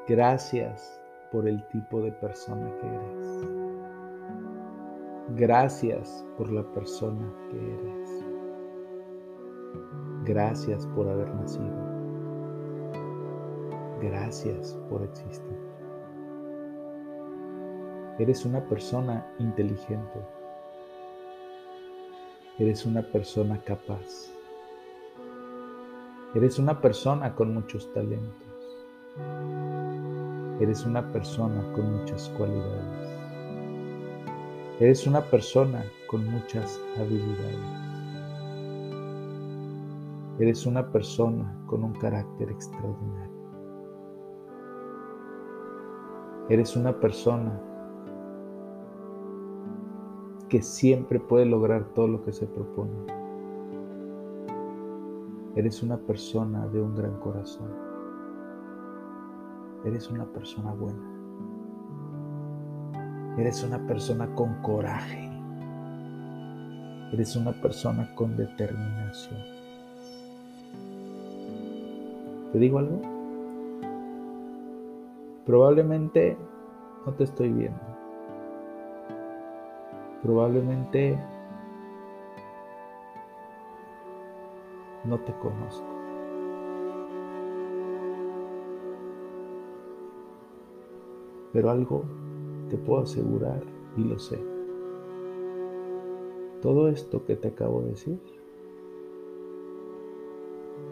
[0.06, 3.48] Gracias por el tipo de persona que eres.
[5.30, 8.24] Gracias por la persona que eres.
[10.26, 11.74] Gracias por haber nacido.
[14.00, 15.58] Gracias por existir.
[18.20, 20.20] Eres una persona inteligente.
[22.60, 24.31] Eres una persona capaz.
[26.34, 28.48] Eres una persona con muchos talentos.
[30.60, 33.18] Eres una persona con muchas cualidades.
[34.80, 37.58] Eres una persona con muchas habilidades.
[40.38, 43.42] Eres una persona con un carácter extraordinario.
[46.48, 47.60] Eres una persona
[50.48, 53.21] que siempre puede lograr todo lo que se propone.
[55.54, 57.68] Eres una persona de un gran corazón.
[59.84, 61.12] Eres una persona buena.
[63.36, 65.30] Eres una persona con coraje.
[67.12, 69.40] Eres una persona con determinación.
[72.52, 73.00] ¿Te digo algo?
[75.44, 76.38] Probablemente
[77.04, 77.80] no te estoy viendo.
[80.22, 81.18] Probablemente
[85.04, 85.86] no te conozco.
[91.52, 92.04] Pero algo
[92.70, 93.62] te puedo asegurar
[93.96, 94.38] y lo sé.
[96.62, 98.20] Todo esto que te acabo de decir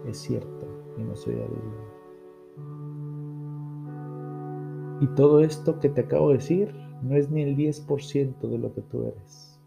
[0.07, 0.67] es cierto
[0.99, 2.01] y no soy adivino.
[5.01, 8.75] Y todo esto que te acabo de decir no es ni el 10% de lo
[8.75, 9.59] que tú eres.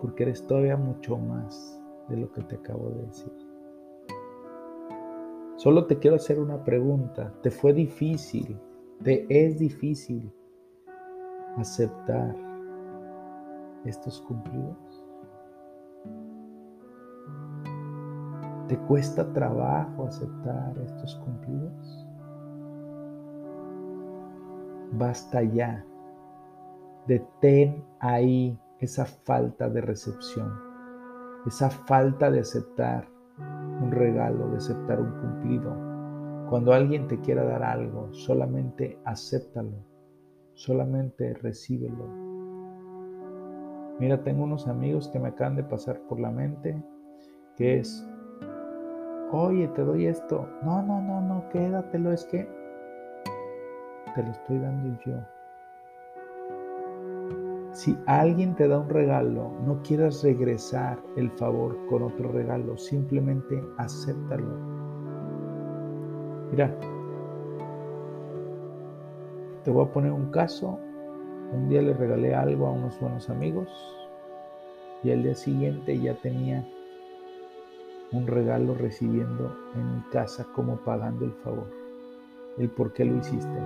[0.00, 1.79] Porque eres todavía mucho más
[2.10, 3.32] de lo que te acabo de decir.
[5.56, 7.32] Solo te quiero hacer una pregunta.
[7.42, 8.58] ¿Te fue difícil?
[9.02, 10.32] ¿Te es difícil
[11.56, 12.34] aceptar
[13.84, 15.06] estos cumplidos?
[18.68, 22.06] ¿Te cuesta trabajo aceptar estos cumplidos?
[24.92, 25.84] Basta ya.
[27.06, 30.69] Detén ahí esa falta de recepción
[31.46, 33.08] esa falta de aceptar
[33.82, 35.74] un regalo, de aceptar un cumplido.
[36.48, 39.84] Cuando alguien te quiera dar algo, solamente acéptalo,
[40.54, 42.04] solamente recíbelo.
[43.98, 46.82] Mira, tengo unos amigos que me acaban de pasar por la mente,
[47.56, 48.06] que es,
[49.30, 50.48] oye, te doy esto.
[50.62, 52.48] No, no, no, no, quédatelo, es que
[54.14, 55.39] te lo estoy dando yo.
[57.72, 63.62] Si alguien te da un regalo, no quieras regresar el favor con otro regalo, simplemente
[63.76, 64.56] acéptalo.
[66.50, 66.76] Mira,
[69.62, 70.78] te voy a poner un caso.
[71.52, 73.68] Un día le regalé algo a unos buenos amigos
[75.02, 76.66] y al día siguiente ya tenía
[78.12, 81.70] un regalo recibiendo en mi casa como pagando el favor.
[82.58, 83.58] El por qué lo hiciste.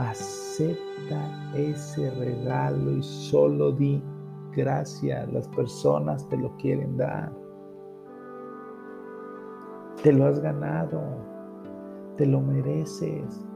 [0.00, 4.02] Acepta ese regalo y solo di
[4.56, 5.30] gracias.
[5.32, 7.30] Las personas te lo quieren dar.
[10.02, 11.02] Te lo has ganado.
[12.16, 13.46] Te lo mereces.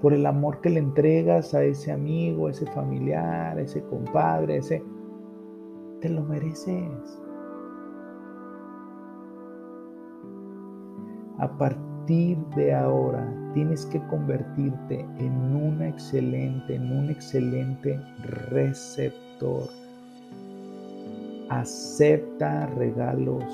[0.00, 4.56] Por el amor que le entregas a ese amigo, a ese familiar, a ese compadre,
[4.56, 4.82] ese...
[6.00, 7.22] Te lo mereces.
[11.38, 18.00] A partir de ahora tienes que convertirte en una excelente, en un excelente
[18.50, 19.68] receptor.
[21.50, 23.44] Acepta regalos.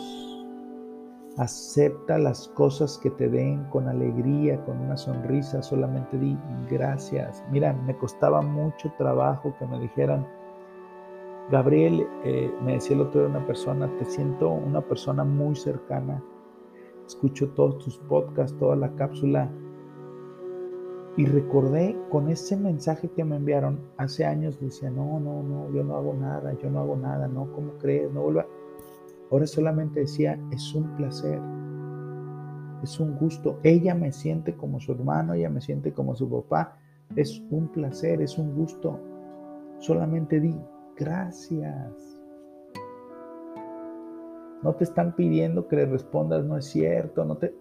[1.36, 5.62] Acepta las cosas que te den con alegría, con una sonrisa.
[5.62, 6.34] Solamente di
[6.70, 7.44] gracias.
[7.50, 10.26] Mira, me costaba mucho trabajo que me dijeran,
[11.50, 16.22] Gabriel, eh, me decía el otro día una persona, te siento una persona muy cercana
[17.06, 19.50] escucho todos tus podcasts, toda la cápsula
[21.16, 25.82] Y recordé con ese mensaje que me enviaron hace años, decía, no, no, no, yo
[25.82, 28.12] no hago nada, yo no hago nada, no, ¿cómo crees?
[28.12, 28.46] No vuelva.
[29.30, 31.40] Ahora solamente decía, es un placer,
[32.82, 33.58] es un gusto.
[33.62, 36.76] Ella me siente como su hermano, ella me siente como su papá.
[37.16, 39.00] Es un placer, es un gusto.
[39.78, 40.54] Solamente di
[40.96, 42.15] gracias.
[44.66, 47.54] No te están pidiendo que le respondas, no es cierto, no te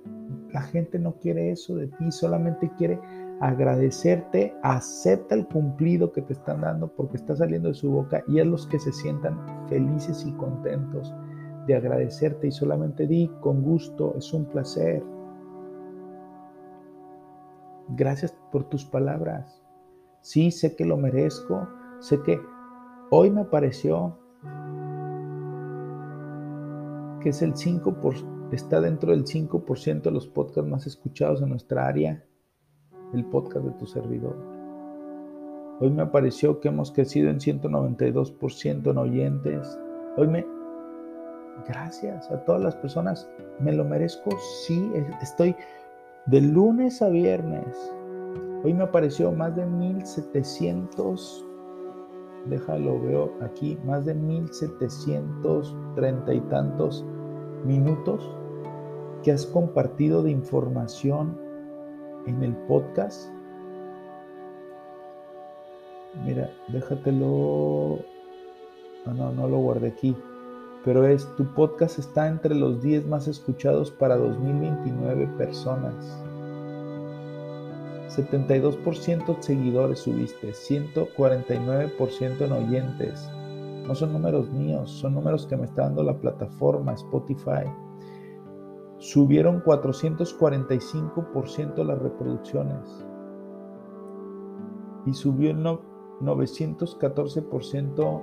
[0.51, 2.99] la gente no quiere eso de ti, solamente quiere
[3.41, 8.39] agradecerte, acepta el cumplido que te están dando porque está saliendo de su boca y
[8.39, 11.13] es los que se sientan felices y contentos
[11.67, 15.03] de agradecerte y solamente di con gusto, es un placer.
[17.89, 19.63] Gracias por tus palabras.
[20.21, 21.67] Sí, sé que lo merezco,
[21.99, 22.39] sé que
[23.11, 24.17] hoy me pareció
[27.25, 31.87] que es el 5%, está dentro del 5% de los podcasts más escuchados en nuestra
[31.87, 32.23] área
[33.15, 34.37] el podcast de tu servidor.
[35.79, 39.79] Hoy me apareció que hemos crecido en 192% en oyentes.
[40.17, 40.45] Hoy me...
[41.67, 43.27] Gracias a todas las personas.
[43.59, 44.29] ¿Me lo merezco?
[44.67, 45.55] Sí, estoy
[46.27, 47.75] de lunes a viernes.
[48.63, 51.43] Hoy me apareció más de 1700,
[52.45, 57.03] déjalo veo aquí, más de 1730 y tantos
[57.65, 58.21] minutos
[59.23, 61.37] que has compartido de información
[62.27, 63.29] en el podcast.
[66.23, 67.99] Mira, déjatelo.
[69.05, 70.15] No, no, no lo guardé aquí.
[70.83, 76.23] Pero es, tu podcast está entre los 10 más escuchados para 2029 personas.
[78.15, 83.29] 72% seguidores subiste, 149% en oyentes.
[83.87, 87.65] No son números míos, son números que me está dando la plataforma Spotify
[88.97, 93.05] subieron 445% las reproducciones
[95.05, 98.21] y subió 914%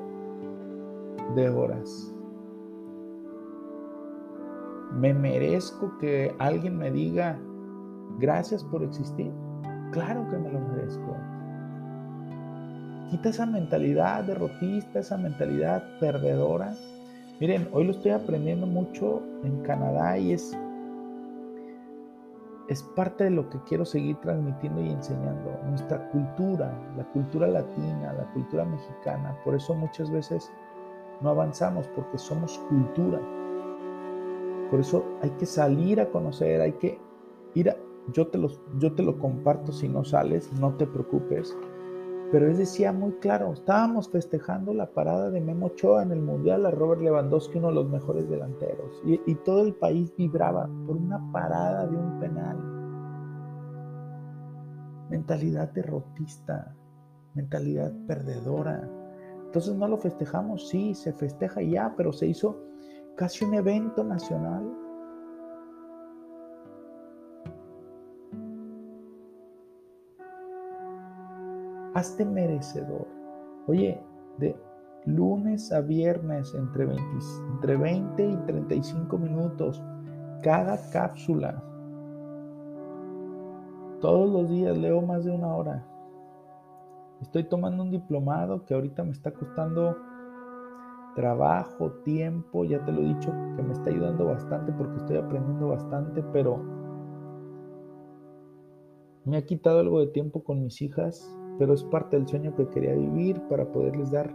[1.36, 2.12] de horas.
[4.92, 7.40] ¿Me merezco que alguien me diga
[8.18, 9.32] gracias por existir?
[9.92, 11.16] Claro que me lo merezco.
[13.12, 16.74] Quita esa mentalidad derrotista, esa mentalidad perdedora.
[17.40, 20.58] Miren, hoy lo estoy aprendiendo mucho en Canadá y es
[22.70, 25.60] es parte de lo que quiero seguir transmitiendo y enseñando.
[25.68, 29.36] Nuestra cultura, la cultura latina, la cultura mexicana.
[29.44, 30.50] Por eso muchas veces
[31.20, 33.20] no avanzamos, porque somos cultura.
[34.70, 36.98] Por eso hay que salir a conocer, hay que
[37.52, 37.76] ir a...
[38.14, 41.54] Yo te, los, yo te lo comparto si no sales, no te preocupes.
[42.32, 46.64] Pero él decía muy claro, estábamos festejando la parada de Memo Ochoa en el Mundial
[46.64, 49.02] a Robert Lewandowski, uno de los mejores delanteros.
[49.04, 52.56] Y, y todo el país vibraba por una parada de un penal.
[55.10, 56.74] Mentalidad derrotista,
[57.34, 58.88] mentalidad perdedora.
[59.44, 62.58] Entonces no lo festejamos, sí, se festeja ya, pero se hizo
[63.14, 64.81] casi un evento nacional
[72.02, 73.06] hazte merecedor.
[73.68, 74.02] Oye,
[74.38, 74.56] de
[75.06, 77.02] lunes a viernes entre 20,
[77.52, 79.80] entre 20 y 35 minutos,
[80.42, 81.62] cada cápsula.
[84.00, 85.86] Todos los días leo más de una hora.
[87.20, 89.96] Estoy tomando un diplomado que ahorita me está costando
[91.14, 95.68] trabajo, tiempo, ya te lo he dicho, que me está ayudando bastante porque estoy aprendiendo
[95.68, 96.60] bastante, pero
[99.24, 102.68] me ha quitado algo de tiempo con mis hijas pero es parte del sueño que
[102.68, 104.34] quería vivir para poderles dar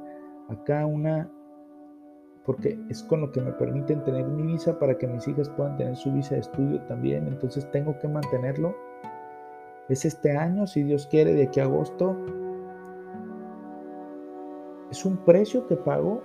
[0.50, 1.30] acá una,
[2.46, 5.78] porque es con lo que me permiten tener mi visa para que mis hijas puedan
[5.78, 8.76] tener su visa de estudio también, entonces tengo que mantenerlo.
[9.90, 12.18] Es este año, si Dios quiere, de aquí a agosto.
[14.92, 16.22] Es un precio que pago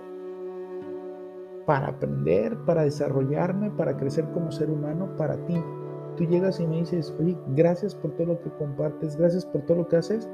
[1.65, 5.61] para aprender, para desarrollarme, para crecer como ser humano, para ti.
[6.17, 9.77] Tú llegas y me dices, oye, gracias por todo lo que compartes, gracias por todo
[9.77, 10.29] lo que haces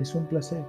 [0.00, 0.64] es un placer.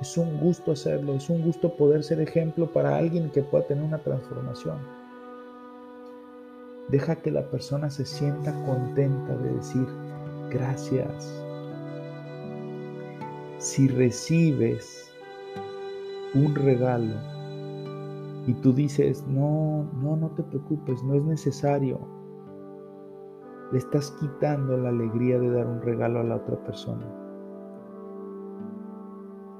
[0.00, 3.82] Es un gusto hacerlo, es un gusto poder ser ejemplo para alguien que pueda tener
[3.82, 4.76] una transformación.
[6.88, 9.86] Deja que la persona se sienta contenta de decir
[10.50, 11.42] gracias.
[13.58, 15.10] Si recibes
[16.34, 17.14] un regalo
[18.46, 21.98] y tú dices, no, no, no te preocupes, no es necesario,
[23.72, 27.25] le estás quitando la alegría de dar un regalo a la otra persona.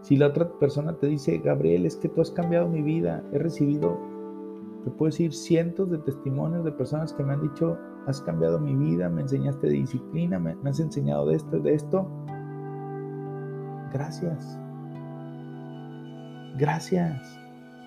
[0.07, 3.38] Si la otra persona te dice, Gabriel, es que tú has cambiado mi vida, he
[3.38, 3.98] recibido
[4.86, 7.76] te puedo decir cientos de testimonios de personas que me han dicho,
[8.07, 12.07] has cambiado mi vida, me enseñaste disciplina, me, has enseñado de esto de esto.
[13.92, 14.57] Gracias.
[16.57, 17.20] Gracias.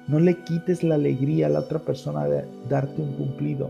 [0.10, 3.70] No le quites la alegría a la otra persona de darte un cumplido.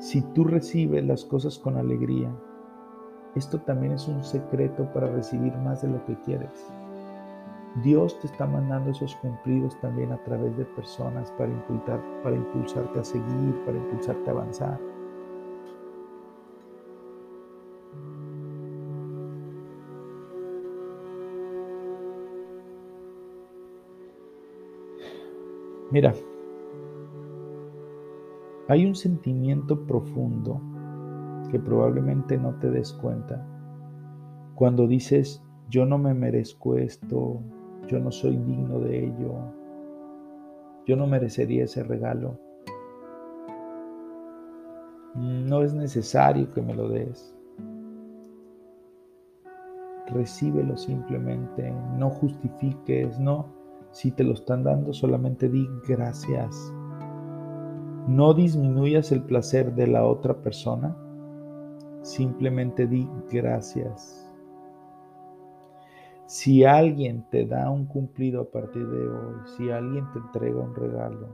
[0.00, 2.30] Si tú recibes las cosas con alegría,
[3.38, 6.70] esto también es un secreto para recibir más de lo que quieres.
[7.82, 12.98] Dios te está mandando esos cumplidos también a través de personas para, impulsar, para impulsarte
[12.98, 14.80] a seguir, para impulsarte a avanzar.
[25.90, 26.12] Mira,
[28.68, 30.60] hay un sentimiento profundo
[31.50, 33.44] que probablemente no te des cuenta
[34.58, 37.40] cuando dices, yo no me merezco esto,
[37.86, 39.36] yo no soy digno de ello,
[40.84, 42.36] yo no merecería ese regalo.
[45.14, 47.32] No es necesario que me lo des.
[50.08, 53.46] Recíbelo simplemente, no justifiques, no.
[53.92, 56.72] Si te lo están dando, solamente di gracias.
[58.08, 60.96] No disminuyas el placer de la otra persona,
[62.02, 64.24] simplemente di gracias.
[66.26, 70.74] Si alguien te da un cumplido a partir de hoy, si alguien te entrega un
[70.74, 71.28] regalo,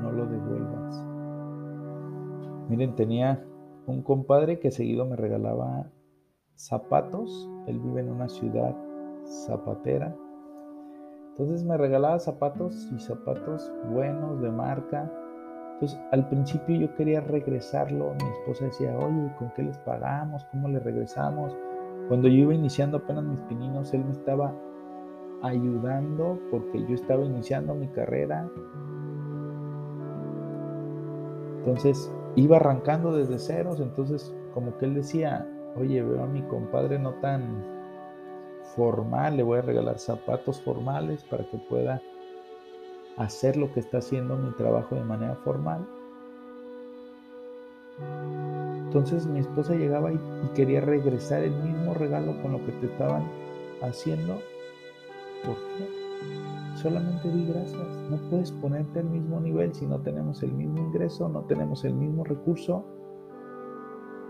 [0.00, 1.04] no lo devuelvas.
[2.70, 3.44] Miren, tenía
[3.86, 5.90] un compadre que seguido me regalaba
[6.54, 7.50] zapatos.
[7.66, 8.74] Él vive en una ciudad
[9.26, 10.16] zapatera.
[11.30, 15.12] Entonces me regalaba zapatos y zapatos buenos de marca.
[15.74, 18.14] Entonces al principio yo quería regresarlo.
[18.14, 20.44] Mi esposa decía, oye, ¿con qué les pagamos?
[20.50, 21.56] ¿Cómo le regresamos?
[22.08, 24.54] Cuando yo iba iniciando apenas mis pininos, él me estaba
[25.42, 28.48] ayudando porque yo estaba iniciando mi carrera.
[31.58, 36.98] Entonces iba arrancando desde ceros, entonces como que él decía, oye, veo a mi compadre
[36.98, 37.64] no tan
[38.76, 42.00] formal, le voy a regalar zapatos formales para que pueda
[43.16, 45.86] hacer lo que está haciendo mi trabajo de manera formal.
[48.86, 50.20] Entonces mi esposa llegaba y,
[50.54, 53.24] quería regresar el mismo regalo con lo que te estaban
[53.82, 54.34] haciendo.
[55.44, 56.76] ¿Por qué?
[56.76, 57.86] Solamente di gracias.
[58.10, 61.94] No puedes ponerte al mismo nivel si no tenemos el mismo ingreso, no tenemos el
[61.94, 62.84] mismo recurso.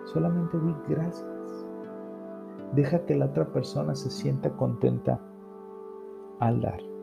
[0.07, 1.66] Solamente di gracias.
[2.74, 5.20] Deja que la otra persona se sienta contenta
[6.41, 6.93] al dar.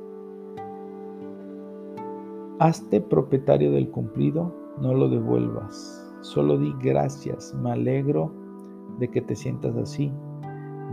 [2.61, 6.07] Hazte propietario del cumplido, no lo devuelvas.
[6.21, 8.31] Solo di gracias, me alegro
[8.99, 10.11] de que te sientas así.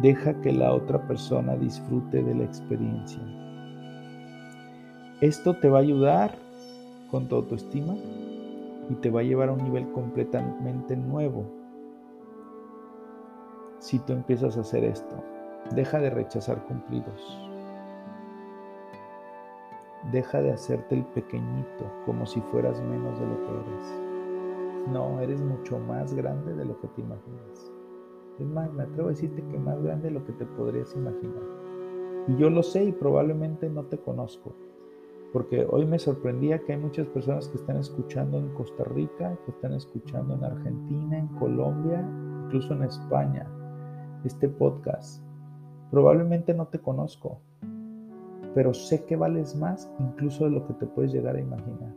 [0.00, 3.20] Deja que la otra persona disfrute de la experiencia.
[5.20, 6.38] Esto te va a ayudar
[7.10, 7.94] con tu autoestima
[8.88, 11.44] y te va a llevar a un nivel completamente nuevo.
[13.78, 15.22] Si tú empiezas a hacer esto,
[15.74, 17.47] deja de rechazar cumplidos.
[20.12, 24.88] Deja de hacerte el pequeñito como si fueras menos de lo que eres.
[24.90, 27.72] No, eres mucho más grande de lo que te imaginas.
[28.38, 31.42] Es más, me atrevo a decirte que más grande de lo que te podrías imaginar.
[32.28, 34.54] Y yo lo sé y probablemente no te conozco.
[35.32, 39.50] Porque hoy me sorprendía que hay muchas personas que están escuchando en Costa Rica, que
[39.50, 42.00] están escuchando en Argentina, en Colombia,
[42.46, 43.46] incluso en España,
[44.24, 45.22] este podcast.
[45.90, 47.40] Probablemente no te conozco,
[48.54, 51.94] pero sé que vales más incluso de lo que te puedes llegar a imaginar.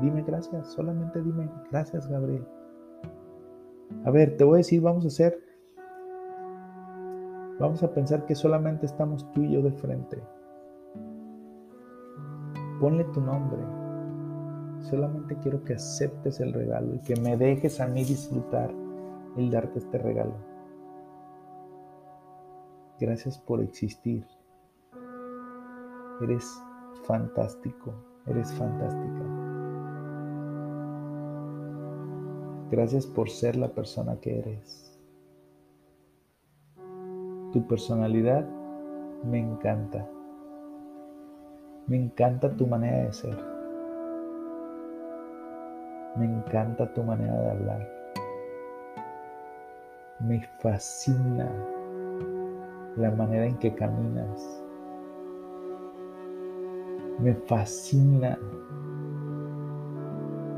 [0.00, 2.46] Dime gracias, solamente dime gracias, Gabriel.
[4.04, 5.38] A ver, te voy a decir, vamos a hacer,
[7.58, 10.22] vamos a pensar que solamente estamos tú y yo de frente.
[12.80, 13.60] Ponle tu nombre.
[14.80, 18.72] Solamente quiero que aceptes el regalo y que me dejes a mí disfrutar
[19.36, 20.49] el darte este regalo.
[23.00, 24.26] Gracias por existir.
[26.20, 26.44] Eres
[27.04, 27.94] fantástico,
[28.26, 29.24] eres fantástica.
[32.70, 35.00] Gracias por ser la persona que eres.
[37.52, 38.46] Tu personalidad
[39.24, 40.06] me encanta.
[41.86, 43.44] Me encanta tu manera de ser.
[46.16, 47.88] Me encanta tu manera de hablar.
[50.20, 51.50] Me fascina
[53.00, 54.62] la manera en que caminas.
[57.18, 58.38] Me fascina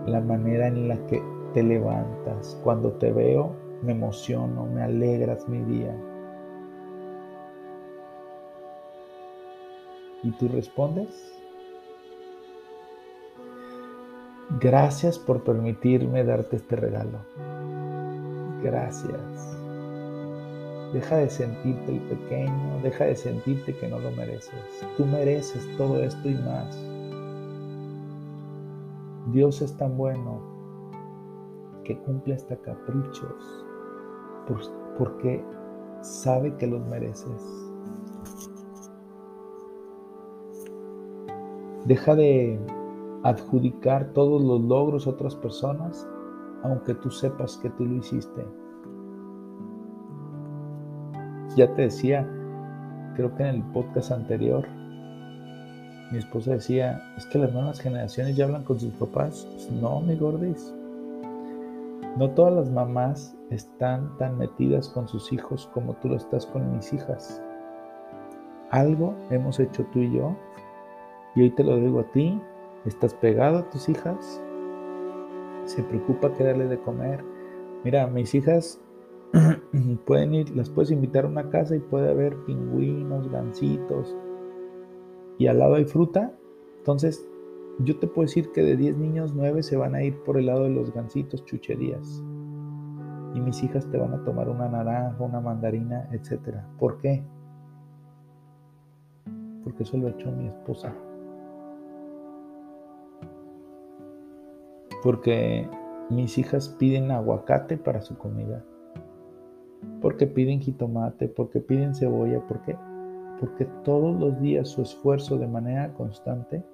[0.06, 1.22] la manera en la que
[1.54, 2.58] te levantas.
[2.62, 5.94] Cuando te veo, me emociono, me alegras mi día.
[10.22, 11.32] ¿Y tú respondes?
[14.60, 17.18] Gracias por permitirme darte este regalo.
[18.62, 19.61] Gracias.
[20.92, 24.52] Deja de sentirte el pequeño, deja de sentirte que no lo mereces.
[24.96, 26.78] Tú mereces todo esto y más.
[29.32, 30.42] Dios es tan bueno
[31.84, 33.64] que cumple hasta caprichos
[34.98, 35.42] porque
[36.02, 37.42] sabe que los mereces.
[41.86, 42.60] Deja de
[43.22, 46.06] adjudicar todos los logros a otras personas,
[46.62, 48.44] aunque tú sepas que tú lo hiciste.
[51.56, 52.26] Ya te decía,
[53.14, 54.66] creo que en el podcast anterior,
[56.10, 59.46] mi esposa decía, es que las nuevas generaciones ya hablan con sus papás.
[59.52, 60.72] Pues no, mi gordis.
[62.16, 66.76] No todas las mamás están tan metidas con sus hijos como tú lo estás con
[66.76, 67.40] mis hijas.
[68.70, 70.36] Algo hemos hecho tú y yo,
[71.34, 72.38] y hoy te lo digo a ti,
[72.84, 74.42] ¿Estás pegado a tus hijas?
[75.66, 77.24] ¿Se preocupa que darle de comer?
[77.84, 78.80] Mira, mis hijas
[80.06, 84.16] pueden ir, las puedes invitar a una casa y puede haber pingüinos, gancitos
[85.38, 86.32] y al lado hay fruta.
[86.78, 87.26] Entonces,
[87.80, 90.46] yo te puedo decir que de 10 niños, 9 se van a ir por el
[90.46, 92.22] lado de los gancitos, chucherías.
[93.34, 96.58] Y mis hijas te van a tomar una naranja, una mandarina, etc.
[96.78, 97.24] ¿Por qué?
[99.64, 100.94] Porque eso lo ha hecho mi esposa.
[105.02, 105.68] porque
[106.10, 108.64] mis hijas piden aguacate para su comida,
[110.00, 112.76] porque piden jitomate, porque piden cebolla, ¿por qué?
[113.40, 116.64] Porque todos los días su esfuerzo de manera constante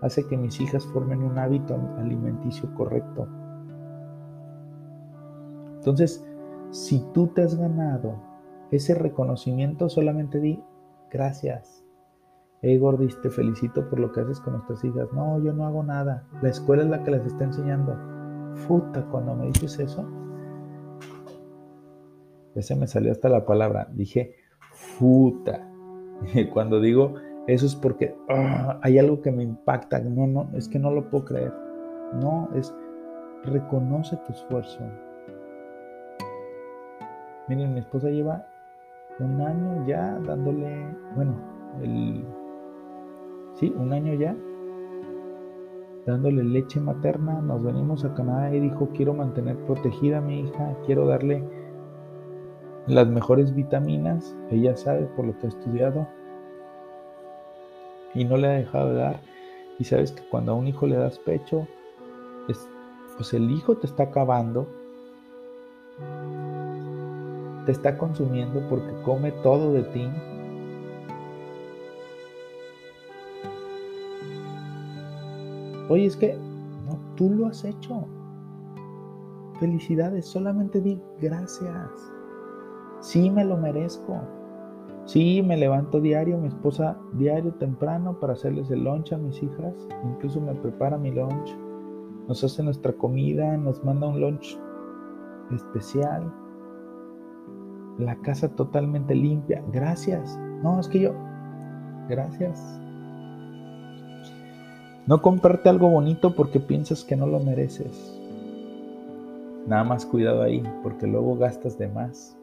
[0.00, 3.26] hace que mis hijas formen un hábito alimenticio correcto.
[5.76, 6.26] Entonces,
[6.70, 8.16] si tú te has ganado
[8.70, 10.62] ese reconocimiento, solamente di
[11.10, 11.84] gracias.
[12.62, 15.12] Hey Gordis, te felicito por lo que haces con nuestras hijas.
[15.12, 16.24] No, yo no hago nada.
[16.40, 17.94] La escuela es la que les está enseñando.
[18.66, 20.04] Futa, cuando me dices eso,
[22.54, 23.88] ya se me salió hasta la palabra.
[23.92, 24.36] Dije,
[24.70, 25.70] futa.
[26.52, 27.14] Cuando digo
[27.46, 30.00] eso es porque ah, hay algo que me impacta.
[30.00, 31.52] No, no, es que no lo puedo creer.
[32.14, 32.74] No, es
[33.44, 34.80] reconoce tu esfuerzo.
[37.48, 38.46] Miren, mi esposa lleva
[39.20, 41.34] un año ya dándole, bueno,
[41.82, 42.24] el
[43.54, 44.34] sí, un año ya,
[46.06, 47.42] dándole leche materna.
[47.42, 51.44] Nos venimos a Canadá y dijo, quiero mantener protegida a mi hija, quiero darle
[52.86, 54.34] las mejores vitaminas.
[54.50, 56.06] Ella sabe por lo que ha estudiado
[58.14, 59.20] y no le ha dejado de dar.
[59.78, 61.66] Y sabes que cuando a un hijo le das pecho,
[63.16, 64.68] pues el hijo te está acabando,
[67.66, 70.08] te está consumiendo porque come todo de ti,
[75.88, 76.34] Oye, es que
[76.86, 78.06] no, tú lo has hecho.
[79.60, 82.13] Felicidades, solamente di gracias.
[83.04, 84.18] Sí me lo merezco.
[85.04, 89.74] Sí, me levanto diario, mi esposa diario temprano para hacerles el lunch a mis hijas.
[90.04, 91.54] Incluso me prepara mi lunch.
[92.26, 94.58] Nos hace nuestra comida, nos manda un lunch
[95.54, 96.32] especial.
[97.98, 99.62] La casa totalmente limpia.
[99.70, 100.38] Gracias.
[100.62, 101.12] No, es que yo.
[102.08, 102.80] Gracias.
[105.06, 108.18] No comprarte algo bonito porque piensas que no lo mereces.
[109.66, 112.38] Nada más cuidado ahí, porque luego gastas de más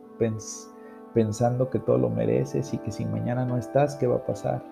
[1.14, 4.64] pensando que todo lo mereces y que si mañana no estás, ¿qué va a pasar?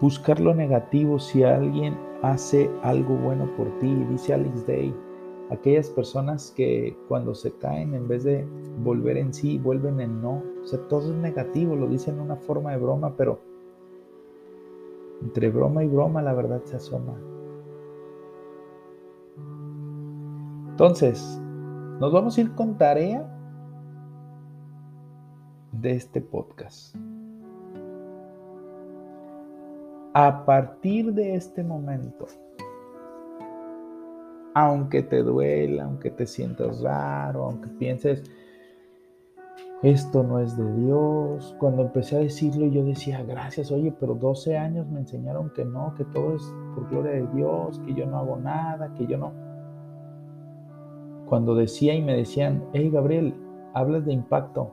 [0.00, 4.94] Buscar lo negativo si alguien hace algo bueno por ti, dice Alex Day.
[5.50, 8.46] Aquellas personas que cuando se caen, en vez de
[8.82, 10.42] volver en sí, vuelven en no.
[10.62, 13.40] O sea, todo es negativo, lo dicen en una forma de broma, pero
[15.22, 17.14] entre broma y broma la verdad se asoma.
[20.70, 21.40] Entonces,
[22.00, 23.22] nos vamos a ir con tarea
[25.70, 26.96] de este podcast.
[30.14, 32.26] A partir de este momento,
[34.54, 38.24] aunque te duela, aunque te sientas raro, aunque pienses,
[39.82, 41.54] esto no es de Dios.
[41.58, 45.94] Cuando empecé a decirlo yo decía, gracias, oye, pero 12 años me enseñaron que no,
[45.94, 46.42] que todo es
[46.74, 49.49] por gloria de Dios, que yo no hago nada, que yo no.
[51.30, 53.34] Cuando decía y me decían, hey Gabriel,
[53.72, 54.72] hablas de impacto.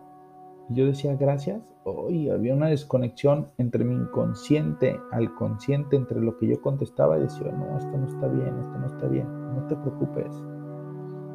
[0.69, 1.73] Y yo decía, gracias.
[1.83, 7.21] Oye, había una desconexión entre mi inconsciente al consciente, entre lo que yo contestaba y
[7.21, 10.43] decía, no, esto no está bien, esto no está bien, no te preocupes.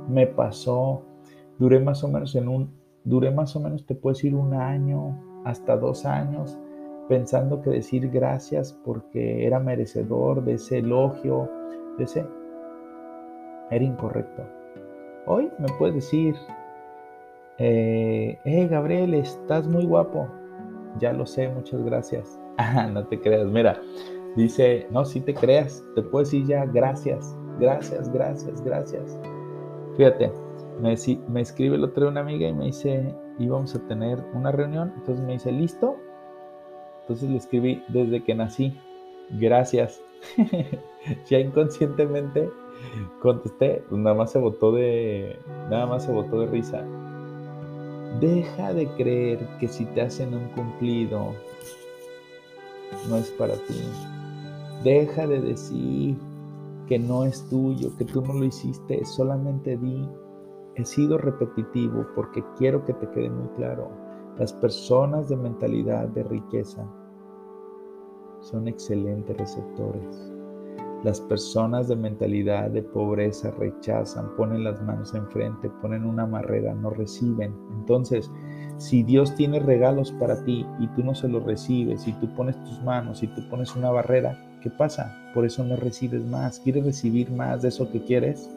[0.09, 1.03] Me pasó,
[1.57, 5.19] duré más o menos en un duré más o menos, te puedes ir un año,
[5.45, 6.59] hasta dos años,
[7.09, 11.49] pensando que decir gracias porque era merecedor de ese elogio,
[11.99, 12.27] de ese,
[13.71, 14.62] era incorrecto.
[15.27, 16.35] Hoy me puedes decir,
[17.59, 20.29] eh, hey Gabriel, estás muy guapo.
[20.99, 22.39] Ya lo sé, muchas gracias.
[22.59, 23.81] Ah, no te creas, mira,
[24.37, 29.19] dice, no, si te creas, te puedo decir ya gracias, gracias, gracias, gracias.
[29.97, 30.31] Fíjate,
[30.79, 30.95] me,
[31.29, 34.93] me escribe el otro día una amiga y me dice, íbamos a tener una reunión,
[34.99, 35.97] entonces me dice, ¿listo?
[37.01, 38.79] Entonces le escribí, desde que nací,
[39.31, 40.03] gracias.
[41.27, 42.51] ya inconscientemente
[43.21, 45.39] contesté, nada más se votó de,
[45.71, 46.85] nada más se votó de risa.
[48.21, 51.33] Deja de creer que si te hacen un cumplido,
[53.09, 53.81] no es para ti.
[54.85, 56.17] Deja de decir
[56.89, 60.09] que no es tuyo, que tú no lo hiciste, solamente di,
[60.75, 63.89] he sido repetitivo porque quiero que te quede muy claro.
[64.39, 66.87] Las personas de mentalidad de riqueza
[68.41, 70.32] son excelentes receptores.
[71.05, 76.91] Las personas de mentalidad de pobreza rechazan, ponen las manos enfrente, ponen una marrera, no
[76.91, 77.53] reciben.
[77.73, 78.31] Entonces,
[78.77, 82.57] si Dios tiene regalos para ti y tú no se los recibes, y tú pones
[82.63, 85.13] tus manos y tú pones una barrera, ¿qué pasa?
[85.35, 86.61] Por eso no recibes más.
[86.61, 88.49] ¿Quieres recibir más de eso que quieres?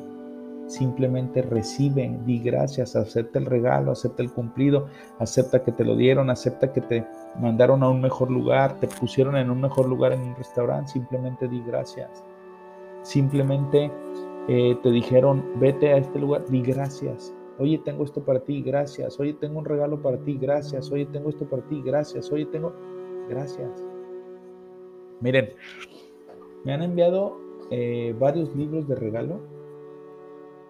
[0.67, 4.85] Simplemente recibe, di gracias, acepta el regalo, acepta el cumplido,
[5.17, 7.07] acepta que te lo dieron, acepta que te
[7.39, 11.47] mandaron a un mejor lugar, te pusieron en un mejor lugar en un restaurante, simplemente
[11.47, 12.23] di gracias
[13.05, 13.91] simplemente
[14.47, 17.33] eh, te dijeron, vete a este lugar, di gracias.
[17.59, 19.19] Oye, tengo esto para ti, gracias.
[19.19, 20.91] Oye, tengo un regalo para ti, gracias.
[20.91, 22.31] Oye, tengo esto para ti, gracias.
[22.31, 22.73] Oye, tengo,
[23.29, 23.85] gracias.
[25.21, 25.49] Miren,
[26.65, 27.37] me han enviado
[27.71, 29.39] eh, varios libros de regalo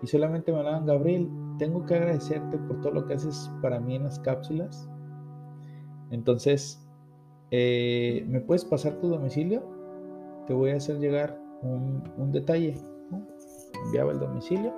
[0.02, 3.96] y solamente me hablan, Gabriel, tengo que agradecerte por todo lo que haces para mí
[3.96, 4.90] en las cápsulas.
[6.12, 6.86] Entonces,
[7.50, 9.64] eh, ¿me puedes pasar tu domicilio?
[10.46, 12.76] Te voy a hacer llegar un, detalle.
[13.86, 14.74] Enviaba el domicilio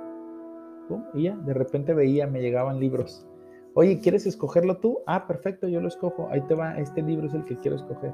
[1.14, 3.28] y ya, de repente veía, me llegaban libros.
[3.74, 5.00] Oye, ¿quieres escogerlo tú?
[5.06, 6.28] Ah, perfecto, yo lo escojo.
[6.32, 8.14] Ahí te va, este libro es el que quiero escoger.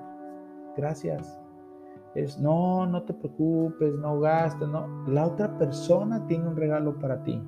[0.75, 1.39] Gracias.
[2.15, 5.05] Es, no, no te preocupes, no gastes, no.
[5.07, 7.41] La otra persona tiene un regalo para ti.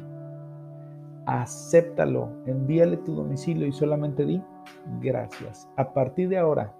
[1.25, 4.41] Acéptalo, envíale tu domicilio y solamente di
[5.01, 5.67] gracias.
[5.75, 6.73] A partir de ahora,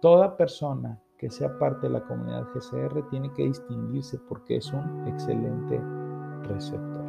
[0.00, 5.06] toda persona que sea parte de la comunidad GCR tiene que distinguirse porque es un
[5.06, 5.80] excelente
[6.48, 7.04] receptor.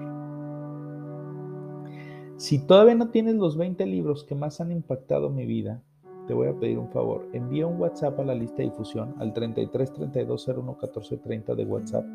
[2.38, 5.82] Si todavía no tienes los 20 libros que más han impactado mi vida,
[6.28, 7.28] te voy a pedir un favor.
[7.34, 11.66] Envía un WhatsApp a la lista de difusión al 33 32 01 14 30 de
[11.66, 12.06] WhatsApp.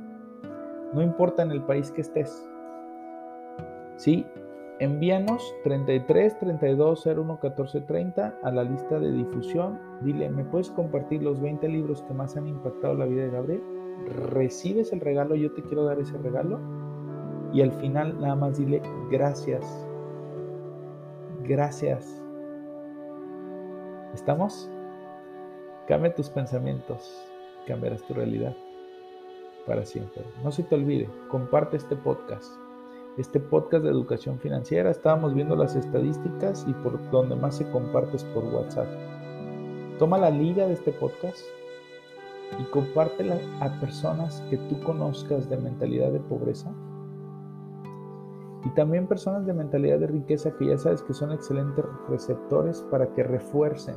[0.95, 2.47] No importa en el país que estés.
[3.97, 4.25] Sí,
[4.79, 9.79] envíanos 33 32 01 14 30 a la lista de difusión.
[10.03, 13.63] Dile, ¿me puedes compartir los 20 libros que más han impactado la vida de Gabriel?
[14.31, 16.61] Recibes el regalo, yo te quiero dar ese regalo.
[17.53, 19.89] Y al final nada más dile gracias.
[21.45, 22.23] Gracias.
[24.15, 24.71] ¿Estamos?
[25.87, 27.27] Cambia tus pensamientos,
[27.67, 28.55] cambiarás tu realidad
[29.67, 30.23] para siempre.
[30.43, 32.62] No se te olvide, comparte este podcast
[33.19, 34.91] este podcast de educación financiera.
[34.91, 38.89] Estábamos viendo las estadísticas y por donde más se comparte es por WhatsApp.
[39.99, 41.41] Toma la liga de este podcast
[42.59, 46.73] y compártela a personas que tú conozcas de mentalidad de pobreza
[48.65, 53.13] y también personas de mentalidad de riqueza que ya sabes que son excelentes receptores para
[53.13, 53.97] que refuercen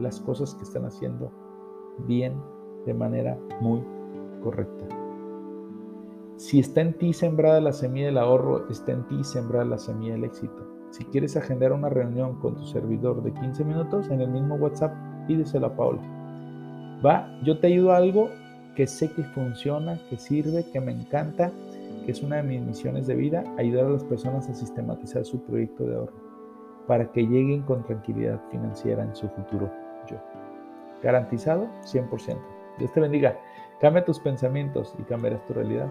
[0.00, 1.30] las cosas que están haciendo
[1.98, 2.34] bien
[2.86, 3.84] de manera muy
[4.42, 5.03] correcta.
[6.36, 10.14] Si está en ti sembrada la semilla del ahorro, está en ti sembrada la semilla
[10.14, 10.66] del éxito.
[10.90, 14.92] Si quieres agendar una reunión con tu servidor de 15 minutos, en el mismo WhatsApp,
[15.26, 16.02] pídeselo a Paula.
[17.04, 18.30] Va, yo te ayudo a algo
[18.74, 21.52] que sé que funciona, que sirve, que me encanta,
[22.04, 25.40] que es una de mis misiones de vida, ayudar a las personas a sistematizar su
[25.42, 26.24] proyecto de ahorro
[26.86, 29.70] para que lleguen con tranquilidad financiera en su futuro
[30.10, 30.16] yo.
[31.02, 32.38] Garantizado 100%.
[32.78, 33.38] Dios te bendiga.
[33.80, 35.90] Cambia tus pensamientos y cambiarás tu realidad.